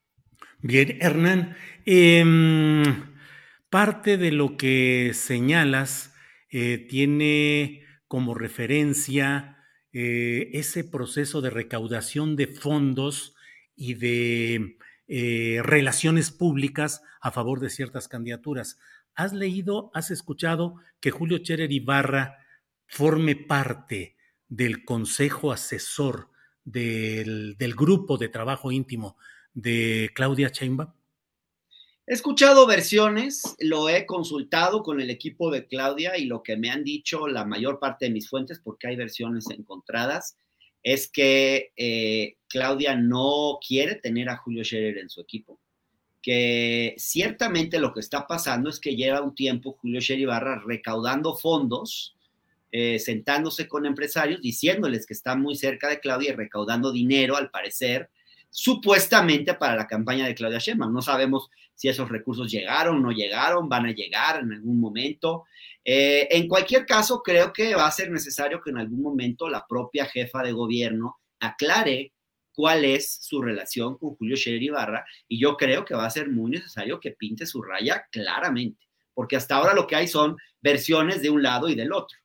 Bien, 0.61 0.97
Hernán, 1.01 1.57
em, 1.85 2.85
parte 3.69 4.17
de 4.17 4.31
lo 4.31 4.57
que 4.57 5.11
señalas 5.15 6.15
eh, 6.51 6.79
tiene 6.79 7.85
como 8.07 8.35
referencia 8.35 9.58
eh, 10.01 10.57
ese 10.57 10.85
proceso 10.85 11.41
de 11.41 11.51
recaudación 11.51 12.37
de 12.37 12.47
fondos 12.47 13.35
y 13.75 13.95
de 13.95 14.79
eh, 15.09 15.61
relaciones 15.65 16.31
públicas 16.31 17.03
a 17.21 17.33
favor 17.33 17.59
de 17.59 17.69
ciertas 17.69 18.07
candidaturas. 18.07 18.79
¿Has 19.17 19.33
leído, 19.33 19.91
has 19.95 20.13
escuchado 20.13 20.77
que 21.01 21.11
Julio 21.11 21.39
Cherer 21.39 21.73
Ibarra 21.73 22.39
forme 22.87 23.35
parte 23.35 24.15
del 24.47 24.85
consejo 24.85 25.51
asesor 25.51 26.31
del, 26.63 27.57
del 27.59 27.75
grupo 27.75 28.19
de 28.19 28.29
trabajo 28.29 28.71
íntimo 28.71 29.17
de 29.53 30.13
Claudia 30.15 30.51
Sheinbaum? 30.51 30.93
He 32.11 32.15
escuchado 32.15 32.67
versiones, 32.67 33.55
lo 33.59 33.91
he 33.91 34.07
consultado 34.07 34.83
con 34.83 34.99
el 34.99 35.11
equipo 35.11 35.51
de 35.51 35.67
Claudia 35.67 36.17
y 36.17 36.25
lo 36.25 36.43
que 36.43 36.57
me 36.57 36.71
han 36.71 36.83
dicho 36.83 37.29
la 37.29 37.45
mayor 37.45 37.79
parte 37.79 38.07
de 38.07 38.13
mis 38.13 38.31
fuentes, 38.31 38.61
porque 38.65 38.89
hay 38.89 38.97
versiones 38.97 39.45
encontradas, 39.51 40.39
es 40.83 41.07
que 41.07 41.71
eh, 41.77 42.37
Claudia 42.49 42.97
no 42.97 43.59
quiere 43.61 43.97
tener 43.97 44.31
a 44.31 44.39
Julio 44.39 44.65
Scherer 44.65 44.97
en 44.97 45.11
su 45.11 45.21
equipo. 45.21 45.61
Que 46.23 46.95
ciertamente 46.97 47.79
lo 47.79 47.93
que 47.93 48.01
está 48.01 48.27
pasando 48.27 48.71
es 48.71 48.81
que 48.81 48.97
lleva 48.97 49.21
un 49.21 49.35
tiempo 49.35 49.77
Julio 49.79 50.01
Scherer 50.01 50.23
Ibarra 50.23 50.63
recaudando 50.67 51.37
fondos, 51.37 52.17
eh, 52.73 52.99
sentándose 53.01 53.69
con 53.69 53.85
empresarios, 53.85 54.41
diciéndoles 54.41 55.05
que 55.05 55.13
está 55.13 55.37
muy 55.37 55.57
cerca 55.57 55.91
de 55.91 56.01
Claudia 56.01 56.31
y 56.31 56.37
recaudando 56.37 56.91
dinero, 56.91 57.37
al 57.37 57.51
parecer, 57.51 58.09
supuestamente 58.51 59.55
para 59.55 59.77
la 59.77 59.87
campaña 59.87 60.27
de 60.27 60.35
Claudia 60.35 60.59
Sheinbaum. 60.59 60.93
No 60.93 61.03
sabemos 61.03 61.51
si 61.75 61.89
esos 61.89 62.09
recursos 62.09 62.51
llegaron, 62.51 63.03
no 63.03 63.13
llegaron, 63.13 63.69
van 63.69 63.87
a 63.87 63.93
llegar 63.93 64.41
en 64.43 64.53
algún 64.53 64.81
momento. 64.81 65.45
Eh, 65.85 66.29
en 66.31 66.49
cualquier 66.49 66.87
caso, 66.87 67.23
creo 67.23 67.53
que 67.53 67.75
va 67.75 67.87
a 67.87 67.93
ser 67.93 68.11
necesario 68.11 68.61
que 68.61 68.71
en 68.71 68.79
algún 68.79 69.03
momento 69.03 69.49
la 69.49 69.67
propia 69.67 70.07
jefa 70.07 70.43
de 70.43 70.53
gobierno 70.53 71.19
aclare 71.41 72.13
cuál 72.53 72.85
es 72.85 73.19
su 73.21 73.41
relación 73.41 73.97
con 73.97 74.17
Julio 74.17 74.37
Scherer 74.37 74.61
Ibarra 74.61 75.05
y 75.29 75.41
yo 75.41 75.57
creo 75.57 75.85
que 75.85 75.95
va 75.95 76.07
a 76.07 76.11
ser 76.11 76.29
muy 76.29 76.51
necesario 76.51 76.99
que 76.99 77.13
pinte 77.13 77.47
su 77.47 77.63
raya 77.63 78.09
claramente, 78.11 78.85
porque 79.15 79.37
hasta 79.37 79.55
ahora 79.55 79.75
lo 79.75 79.87
que 79.87 79.95
hay 79.95 80.09
son 80.09 80.37
versiones 80.61 81.23
de 81.23 81.31
un 81.31 81.45
lado 81.45 81.69
y 81.69 81.77
del 81.77 81.93
otro. 81.93 82.19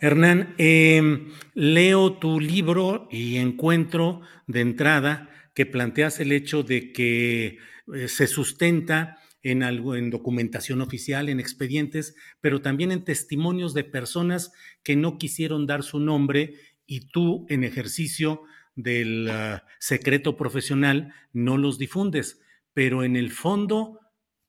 Hernán, 0.00 0.54
em, 0.58 1.32
leo 1.54 2.14
tu 2.18 2.40
libro 2.40 3.08
y 3.10 3.36
encuentro 3.36 4.22
de 4.46 4.60
entrada 4.60 5.30
que 5.54 5.66
planteas 5.66 6.20
el 6.20 6.32
hecho 6.32 6.62
de 6.62 6.92
que 6.92 7.58
eh, 7.94 8.08
se 8.08 8.26
sustenta 8.26 9.18
en, 9.42 9.62
algo, 9.62 9.94
en 9.94 10.10
documentación 10.10 10.80
oficial, 10.80 11.28
en 11.28 11.38
expedientes, 11.38 12.16
pero 12.40 12.62
también 12.62 12.92
en 12.92 13.04
testimonios 13.04 13.74
de 13.74 13.84
personas 13.84 14.52
que 14.82 14.96
no 14.96 15.18
quisieron 15.18 15.66
dar 15.66 15.82
su 15.82 16.00
nombre 16.00 16.54
y 16.86 17.08
tú 17.08 17.46
en 17.48 17.62
ejercicio 17.62 18.42
del 18.74 19.28
uh, 19.28 19.58
secreto 19.78 20.36
profesional 20.36 21.14
no 21.32 21.56
los 21.56 21.78
difundes, 21.78 22.40
pero 22.74 23.04
en 23.04 23.16
el 23.16 23.30
fondo 23.30 24.00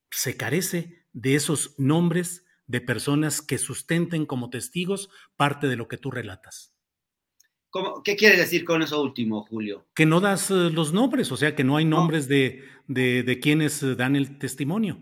se 0.10 0.36
carece 0.36 1.06
de 1.14 1.36
esos 1.36 1.76
nombres 1.78 2.47
de 2.68 2.82
personas 2.82 3.42
que 3.42 3.58
sustenten 3.58 4.26
como 4.26 4.50
testigos 4.50 5.10
parte 5.36 5.68
de 5.68 5.76
lo 5.76 5.88
que 5.88 5.98
tú 5.98 6.12
relatas. 6.12 6.74
¿Qué 8.04 8.16
quieres 8.16 8.40
decir 8.40 8.66
con 8.66 8.82
eso 8.82 9.02
último, 9.02 9.44
Julio? 9.44 9.88
Que 9.94 10.06
no 10.06 10.20
das 10.20 10.50
uh, 10.50 10.70
los 10.72 10.94
nombres, 10.94 11.32
o 11.32 11.38
sea, 11.38 11.56
que 11.56 11.64
no 11.64 11.78
hay 11.78 11.86
nombres 11.86 12.28
De, 12.28 12.64
de, 12.88 13.24
de, 13.24 13.40
quienes 13.40 13.84
uh, 13.84 13.96
dan 13.96 14.16
el 14.16 14.40
testimonio. 14.40 15.00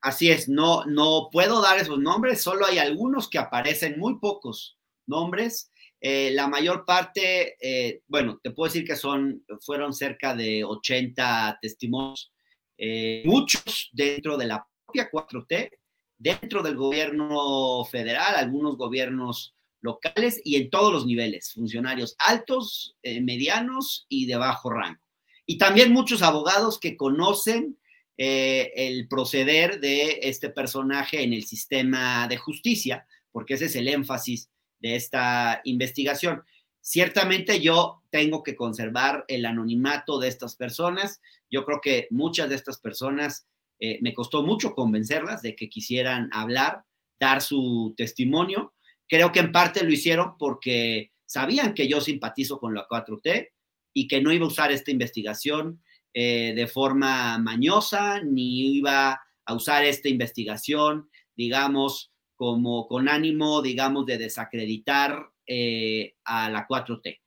Así 0.00 0.30
es, 0.30 0.48
no, 0.48 0.84
no 0.86 1.28
puedo 1.30 1.60
dar 1.60 1.78
esos 1.78 1.98
nombres, 1.98 2.40
solo 2.40 2.66
hay 2.66 2.78
algunos 2.78 3.28
que 3.28 3.38
aparecen, 3.38 3.98
muy 3.98 4.18
pocos 4.18 4.78
nombres. 5.06 5.70
Eh, 6.00 6.30
la 6.32 6.46
mayor 6.46 6.84
parte, 6.84 7.56
eh, 7.60 8.02
bueno, 8.06 8.38
te 8.42 8.52
puedo 8.52 8.72
decir 8.72 8.86
que 8.86 8.94
son, 8.94 9.44
fueron 9.60 9.92
cerca 9.92 10.34
de 10.34 10.62
80 10.62 11.58
testimonios, 11.60 12.32
eh, 12.76 13.22
muchos 13.24 13.90
dentro 13.92 14.36
de 14.36 14.46
la 14.46 14.64
propia 14.84 15.10
4T, 15.10 15.70
dentro 16.18 16.62
del 16.62 16.76
gobierno 16.76 17.84
federal, 17.84 18.34
algunos 18.34 18.76
gobiernos 18.76 19.54
locales 19.80 20.40
y 20.44 20.56
en 20.56 20.70
todos 20.70 20.92
los 20.92 21.06
niveles, 21.06 21.52
funcionarios 21.52 22.16
altos, 22.18 22.96
eh, 23.02 23.20
medianos 23.20 24.06
y 24.08 24.26
de 24.26 24.36
bajo 24.36 24.70
rango. 24.70 25.00
Y 25.46 25.56
también 25.56 25.92
muchos 25.92 26.22
abogados 26.22 26.78
que 26.78 26.96
conocen 26.96 27.78
eh, 28.16 28.72
el 28.74 29.06
proceder 29.06 29.80
de 29.80 30.18
este 30.22 30.50
personaje 30.50 31.22
en 31.22 31.32
el 31.32 31.44
sistema 31.44 32.26
de 32.28 32.36
justicia, 32.36 33.06
porque 33.30 33.54
ese 33.54 33.66
es 33.66 33.76
el 33.76 33.88
énfasis 33.88 34.50
de 34.80 34.96
esta 34.96 35.60
investigación. 35.64 36.42
Ciertamente 36.80 37.60
yo 37.60 38.02
tengo 38.10 38.42
que 38.42 38.56
conservar 38.56 39.24
el 39.28 39.46
anonimato 39.46 40.18
de 40.18 40.28
estas 40.28 40.56
personas. 40.56 41.20
Yo 41.50 41.64
creo 41.64 41.80
que 41.80 42.08
muchas 42.10 42.48
de 42.48 42.56
estas 42.56 42.78
personas 42.78 43.46
eh, 43.80 43.98
me 44.02 44.12
costó 44.12 44.42
mucho 44.42 44.74
convencerlas 44.74 45.42
de 45.42 45.54
que 45.54 45.68
quisieran 45.68 46.28
hablar, 46.32 46.84
dar 47.18 47.40
su 47.40 47.94
testimonio. 47.96 48.74
Creo 49.06 49.32
que 49.32 49.40
en 49.40 49.52
parte 49.52 49.84
lo 49.84 49.92
hicieron 49.92 50.36
porque 50.38 51.12
sabían 51.26 51.74
que 51.74 51.88
yo 51.88 52.00
simpatizo 52.00 52.58
con 52.58 52.74
la 52.74 52.86
4T 52.88 53.50
y 53.94 54.08
que 54.08 54.20
no 54.20 54.32
iba 54.32 54.44
a 54.44 54.48
usar 54.48 54.72
esta 54.72 54.90
investigación 54.90 55.82
eh, 56.12 56.52
de 56.56 56.66
forma 56.66 57.38
mañosa, 57.38 58.20
ni 58.22 58.76
iba 58.76 59.20
a 59.44 59.54
usar 59.54 59.84
esta 59.84 60.08
investigación, 60.08 61.08
digamos, 61.36 62.12
como 62.34 62.86
con 62.86 63.08
ánimo, 63.08 63.62
digamos, 63.62 64.06
de 64.06 64.18
desacreditar 64.18 65.30
eh, 65.46 66.14
a 66.24 66.50
la 66.50 66.66
4T, 66.66 67.20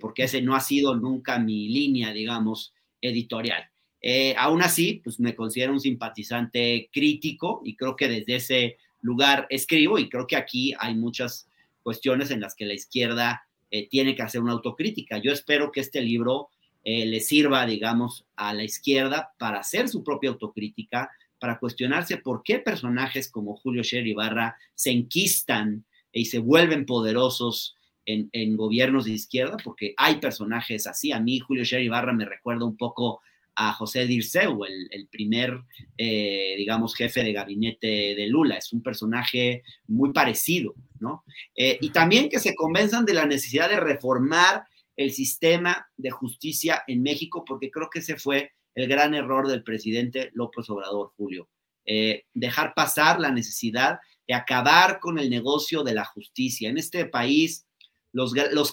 porque 0.00 0.24
ese 0.24 0.42
no 0.42 0.56
ha 0.56 0.60
sido 0.60 0.96
nunca 0.96 1.38
mi 1.38 1.68
línea, 1.68 2.12
digamos, 2.12 2.72
editorial. 3.00 3.70
Eh, 4.00 4.34
aún 4.36 4.62
así, 4.62 5.00
pues 5.02 5.18
me 5.18 5.34
considero 5.34 5.72
un 5.72 5.80
simpatizante 5.80 6.88
crítico 6.92 7.62
y 7.64 7.74
creo 7.76 7.96
que 7.96 8.08
desde 8.08 8.36
ese 8.36 8.76
lugar 9.00 9.46
escribo 9.50 9.98
y 9.98 10.08
creo 10.08 10.26
que 10.26 10.36
aquí 10.36 10.74
hay 10.78 10.94
muchas 10.94 11.48
cuestiones 11.82 12.30
en 12.30 12.40
las 12.40 12.54
que 12.54 12.66
la 12.66 12.74
izquierda 12.74 13.42
eh, 13.70 13.88
tiene 13.88 14.14
que 14.14 14.22
hacer 14.22 14.40
una 14.40 14.52
autocrítica. 14.52 15.18
Yo 15.18 15.32
espero 15.32 15.72
que 15.72 15.80
este 15.80 16.00
libro 16.00 16.48
eh, 16.84 17.06
le 17.06 17.20
sirva, 17.20 17.66
digamos, 17.66 18.24
a 18.36 18.54
la 18.54 18.64
izquierda 18.64 19.34
para 19.38 19.60
hacer 19.60 19.88
su 19.88 20.04
propia 20.04 20.30
autocrítica, 20.30 21.10
para 21.38 21.58
cuestionarse 21.58 22.18
por 22.18 22.42
qué 22.42 22.58
personajes 22.58 23.30
como 23.30 23.56
Julio 23.56 23.82
Scherer 23.82 24.06
Ibarra 24.06 24.56
se 24.74 24.90
enquistan 24.90 25.84
y 26.12 26.26
se 26.26 26.38
vuelven 26.38 26.86
poderosos 26.86 27.76
en, 28.06 28.30
en, 28.32 28.56
gobiernos 28.56 29.04
de 29.04 29.12
izquierda, 29.12 29.56
porque 29.62 29.94
hay 29.96 30.16
personajes 30.16 30.86
así. 30.86 31.12
A 31.12 31.20
mí 31.20 31.38
Julio 31.38 31.64
Scherer 31.64 31.84
Ibarra 31.84 32.12
me 32.12 32.24
recuerda 32.24 32.64
un 32.64 32.76
poco 32.76 33.20
a 33.60 33.72
José 33.72 34.06
Dirceu, 34.06 34.64
el, 34.64 34.86
el 34.92 35.08
primer, 35.08 35.64
eh, 35.96 36.54
digamos, 36.56 36.94
jefe 36.94 37.24
de 37.24 37.32
gabinete 37.32 38.14
de 38.14 38.26
Lula. 38.28 38.56
Es 38.56 38.72
un 38.72 38.84
personaje 38.84 39.64
muy 39.88 40.12
parecido, 40.12 40.76
¿no? 41.00 41.24
Eh, 41.56 41.76
y 41.80 41.90
también 41.90 42.28
que 42.28 42.38
se 42.38 42.54
convenzan 42.54 43.04
de 43.04 43.14
la 43.14 43.26
necesidad 43.26 43.68
de 43.68 43.80
reformar 43.80 44.64
el 44.94 45.10
sistema 45.10 45.88
de 45.96 46.10
justicia 46.10 46.84
en 46.86 47.02
México, 47.02 47.44
porque 47.44 47.68
creo 47.68 47.90
que 47.90 47.98
ese 47.98 48.16
fue 48.16 48.52
el 48.76 48.86
gran 48.86 49.12
error 49.14 49.48
del 49.48 49.64
presidente 49.64 50.30
López 50.34 50.70
Obrador, 50.70 51.10
Julio. 51.16 51.48
Eh, 51.84 52.26
dejar 52.34 52.74
pasar 52.76 53.18
la 53.18 53.32
necesidad 53.32 53.98
de 54.28 54.34
acabar 54.34 55.00
con 55.00 55.18
el 55.18 55.30
negocio 55.30 55.82
de 55.82 55.94
la 55.94 56.04
justicia. 56.04 56.68
En 56.68 56.78
este 56.78 57.06
país, 57.06 57.66
los, 58.12 58.32
los 58.52 58.72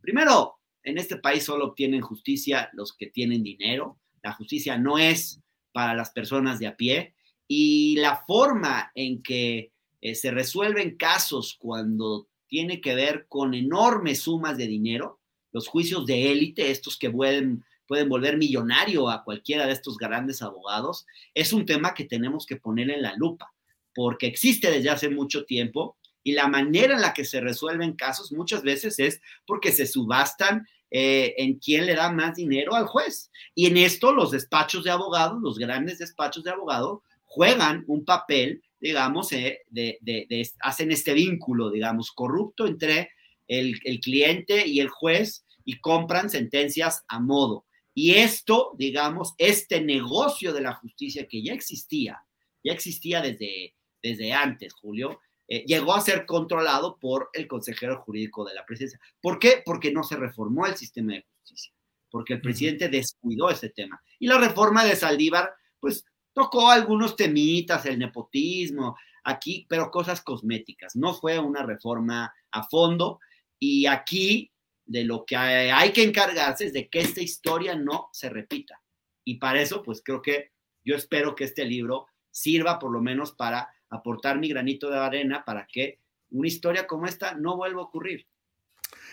primero, 0.00 0.58
en 0.82 0.98
este 0.98 1.16
país 1.16 1.44
solo 1.44 1.66
obtienen 1.66 2.00
justicia 2.00 2.70
los 2.72 2.92
que 2.92 3.06
tienen 3.06 3.44
dinero, 3.44 4.00
la 4.26 4.32
justicia 4.32 4.76
no 4.76 4.98
es 4.98 5.40
para 5.70 5.94
las 5.94 6.10
personas 6.10 6.58
de 6.58 6.66
a 6.66 6.76
pie. 6.76 7.14
Y 7.46 7.94
la 7.98 8.24
forma 8.26 8.90
en 8.96 9.22
que 9.22 9.70
eh, 10.00 10.14
se 10.16 10.32
resuelven 10.32 10.96
casos 10.96 11.54
cuando 11.56 12.28
tiene 12.48 12.80
que 12.80 12.96
ver 12.96 13.26
con 13.28 13.54
enormes 13.54 14.22
sumas 14.22 14.58
de 14.58 14.66
dinero, 14.66 15.20
los 15.52 15.68
juicios 15.68 16.06
de 16.06 16.32
élite, 16.32 16.72
estos 16.72 16.98
que 16.98 17.08
pueden, 17.08 17.64
pueden 17.86 18.08
volver 18.08 18.36
millonario 18.36 19.08
a 19.08 19.22
cualquiera 19.22 19.64
de 19.64 19.72
estos 19.74 19.96
grandes 19.96 20.42
abogados, 20.42 21.06
es 21.32 21.52
un 21.52 21.64
tema 21.64 21.94
que 21.94 22.04
tenemos 22.04 22.46
que 22.46 22.56
poner 22.56 22.90
en 22.90 23.02
la 23.02 23.14
lupa, 23.14 23.54
porque 23.94 24.26
existe 24.26 24.72
desde 24.72 24.90
hace 24.90 25.08
mucho 25.08 25.44
tiempo 25.44 25.96
y 26.24 26.32
la 26.32 26.48
manera 26.48 26.96
en 26.96 27.00
la 27.00 27.14
que 27.14 27.24
se 27.24 27.40
resuelven 27.40 27.94
casos 27.94 28.32
muchas 28.32 28.64
veces 28.64 28.98
es 28.98 29.20
porque 29.46 29.70
se 29.70 29.86
subastan 29.86 30.66
eh, 30.90 31.34
en 31.38 31.58
quién 31.58 31.86
le 31.86 31.94
da 31.94 32.10
más 32.10 32.36
dinero 32.36 32.74
al 32.74 32.86
juez. 32.86 33.30
Y 33.54 33.66
en 33.66 33.76
esto 33.76 34.12
los 34.12 34.30
despachos 34.30 34.84
de 34.84 34.90
abogados, 34.90 35.40
los 35.42 35.58
grandes 35.58 35.98
despachos 35.98 36.44
de 36.44 36.50
abogados, 36.50 37.00
juegan 37.24 37.84
un 37.86 38.04
papel, 38.04 38.62
digamos, 38.80 39.32
eh, 39.32 39.60
de, 39.68 40.50
hacen 40.60 40.92
este 40.92 41.14
vínculo, 41.14 41.70
digamos, 41.70 42.12
corrupto 42.12 42.66
entre 42.66 43.10
el, 43.48 43.78
el 43.84 44.00
cliente 44.00 44.66
y 44.66 44.80
el 44.80 44.88
juez 44.88 45.44
y 45.64 45.80
compran 45.80 46.30
sentencias 46.30 47.04
a 47.08 47.20
modo. 47.20 47.66
Y 47.92 48.14
esto, 48.14 48.74
digamos, 48.78 49.34
este 49.38 49.80
negocio 49.80 50.52
de 50.52 50.60
la 50.60 50.74
justicia 50.74 51.26
que 51.26 51.42
ya 51.42 51.54
existía, 51.54 52.22
ya 52.62 52.72
existía 52.72 53.22
desde, 53.22 53.74
desde 54.02 54.32
antes, 54.32 54.74
Julio, 54.74 55.18
eh, 55.48 55.64
llegó 55.66 55.94
a 55.94 56.00
ser 56.00 56.26
controlado 56.26 56.98
por 56.98 57.30
el 57.32 57.46
consejero 57.46 58.02
jurídico 58.02 58.44
de 58.44 58.54
la 58.54 58.66
presidencia. 58.66 59.00
¿Por 59.20 59.38
qué? 59.38 59.62
Porque 59.64 59.92
no 59.92 60.02
se 60.02 60.16
reformó 60.16 60.66
el 60.66 60.76
sistema 60.76 61.12
de 61.12 61.24
justicia, 61.38 61.72
porque 62.10 62.34
el 62.34 62.40
presidente 62.40 62.88
descuidó 62.88 63.50
ese 63.50 63.70
tema. 63.70 64.02
Y 64.18 64.26
la 64.26 64.38
reforma 64.38 64.84
de 64.84 64.96
Saldívar, 64.96 65.54
pues 65.78 66.04
tocó 66.32 66.70
algunos 66.70 67.16
temitas, 67.16 67.86
el 67.86 67.98
nepotismo, 67.98 68.96
aquí, 69.24 69.66
pero 69.68 69.90
cosas 69.90 70.20
cosméticas. 70.22 70.96
No 70.96 71.14
fue 71.14 71.38
una 71.38 71.62
reforma 71.62 72.32
a 72.50 72.62
fondo 72.64 73.20
y 73.58 73.86
aquí 73.86 74.52
de 74.84 75.04
lo 75.04 75.24
que 75.24 75.36
hay 75.36 75.92
que 75.92 76.04
encargarse 76.04 76.66
es 76.66 76.72
de 76.72 76.88
que 76.88 77.00
esta 77.00 77.20
historia 77.20 77.74
no 77.74 78.08
se 78.12 78.30
repita. 78.30 78.80
Y 79.24 79.36
para 79.36 79.60
eso, 79.60 79.82
pues 79.82 80.02
creo 80.04 80.22
que 80.22 80.52
yo 80.84 80.94
espero 80.94 81.34
que 81.34 81.44
este 81.44 81.64
libro 81.64 82.06
sirva 82.30 82.78
por 82.78 82.92
lo 82.92 83.00
menos 83.00 83.32
para 83.32 83.68
aportar 83.96 84.38
mi 84.38 84.48
granito 84.48 84.90
de 84.90 84.98
arena 84.98 85.44
para 85.44 85.66
que 85.66 86.00
una 86.30 86.48
historia 86.48 86.86
como 86.86 87.06
esta 87.06 87.34
no 87.34 87.56
vuelva 87.56 87.80
a 87.80 87.84
ocurrir. 87.84 88.26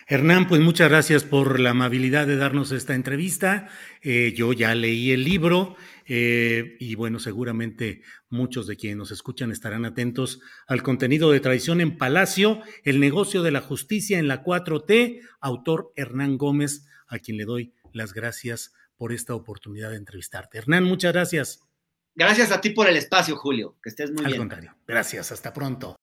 Hernán, 0.08 0.48
pues 0.48 0.60
muchas 0.60 0.90
gracias 0.90 1.24
por 1.24 1.60
la 1.62 1.70
amabilidad 1.70 2.28
de 2.28 2.36
darnos 2.36 2.72
esta 2.72 2.94
entrevista. 2.94 3.70
Eh, 4.02 4.34
yo 4.36 4.52
ya 4.52 4.76
leí 4.76 5.12
el 5.12 5.24
libro 5.24 5.78
eh, 6.06 6.76
y 6.80 6.96
bueno, 6.96 7.20
seguramente 7.20 8.02
muchos 8.30 8.68
de 8.68 8.76
quienes 8.76 8.98
nos 8.98 9.12
escuchan 9.12 9.52
estarán 9.52 9.86
atentos 9.86 10.42
al 10.68 10.84
contenido 10.84 11.32
de 11.32 11.40
Tradición 11.40 11.80
en 11.80 11.98
Palacio, 11.98 12.62
el 12.84 13.00
negocio 13.00 13.44
de 13.44 13.52
la 13.52 13.62
justicia 13.62 14.20
en 14.20 14.28
la 14.28 14.44
4T, 14.44 15.22
autor 15.40 15.94
Hernán 15.96 16.38
Gómez, 16.38 16.86
a 17.08 17.20
quien 17.20 17.38
le 17.38 17.46
doy 17.46 17.74
las 17.94 18.14
gracias 18.14 18.74
por 18.98 19.14
esta 19.14 19.36
oportunidad 19.36 19.92
de 19.92 19.98
entrevistarte. 19.98 20.58
Hernán, 20.58 20.84
muchas 20.84 21.14
gracias. 21.14 21.73
Gracias 22.16 22.52
a 22.52 22.62
ti 22.62 22.70
por 22.70 22.88
el 22.88 22.96
espacio, 22.96 23.36
Julio. 23.36 23.76
Que 23.82 23.90
estés 23.90 24.12
muy 24.12 24.26
Al 24.26 24.32
bien. 24.32 24.42
Al 24.42 24.48
contrario. 24.48 24.76
Gracias. 24.88 25.32
Hasta 25.32 25.52
pronto. 25.52 25.96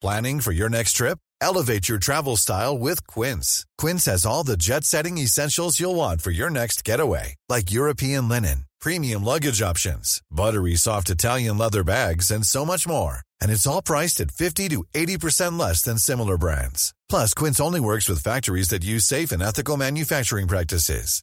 Planning 0.00 0.40
for 0.40 0.52
your 0.52 0.68
next 0.68 0.94
trip? 0.94 1.18
Elevate 1.40 1.88
your 1.88 1.98
travel 1.98 2.36
style 2.36 2.76
with 2.76 3.06
Quince. 3.06 3.64
Quince 3.78 4.06
has 4.06 4.26
all 4.26 4.42
the 4.44 4.56
jet-setting 4.56 5.18
essentials 5.18 5.78
you'll 5.78 5.94
want 5.94 6.20
for 6.20 6.32
your 6.32 6.50
next 6.50 6.84
getaway, 6.84 7.34
like 7.48 7.70
European 7.72 8.28
linen, 8.28 8.64
premium 8.80 9.22
luggage 9.24 9.62
options, 9.62 10.20
buttery 10.30 10.74
soft 10.76 11.08
Italian 11.10 11.56
leather 11.58 11.84
bags, 11.84 12.32
and 12.32 12.44
so 12.44 12.64
much 12.64 12.86
more. 12.86 13.18
And 13.40 13.50
it's 13.52 13.66
all 13.66 13.82
priced 13.82 14.20
at 14.20 14.32
50 14.32 14.70
to 14.70 14.84
80% 14.92 15.58
less 15.58 15.82
than 15.82 15.98
similar 15.98 16.36
brands. 16.36 16.94
Plus, 17.08 17.32
Quince 17.32 17.60
only 17.60 17.80
works 17.80 18.08
with 18.08 18.22
factories 18.22 18.68
that 18.70 18.84
use 18.84 19.04
safe 19.04 19.30
and 19.32 19.42
ethical 19.42 19.76
manufacturing 19.76 20.48
practices. 20.48 21.22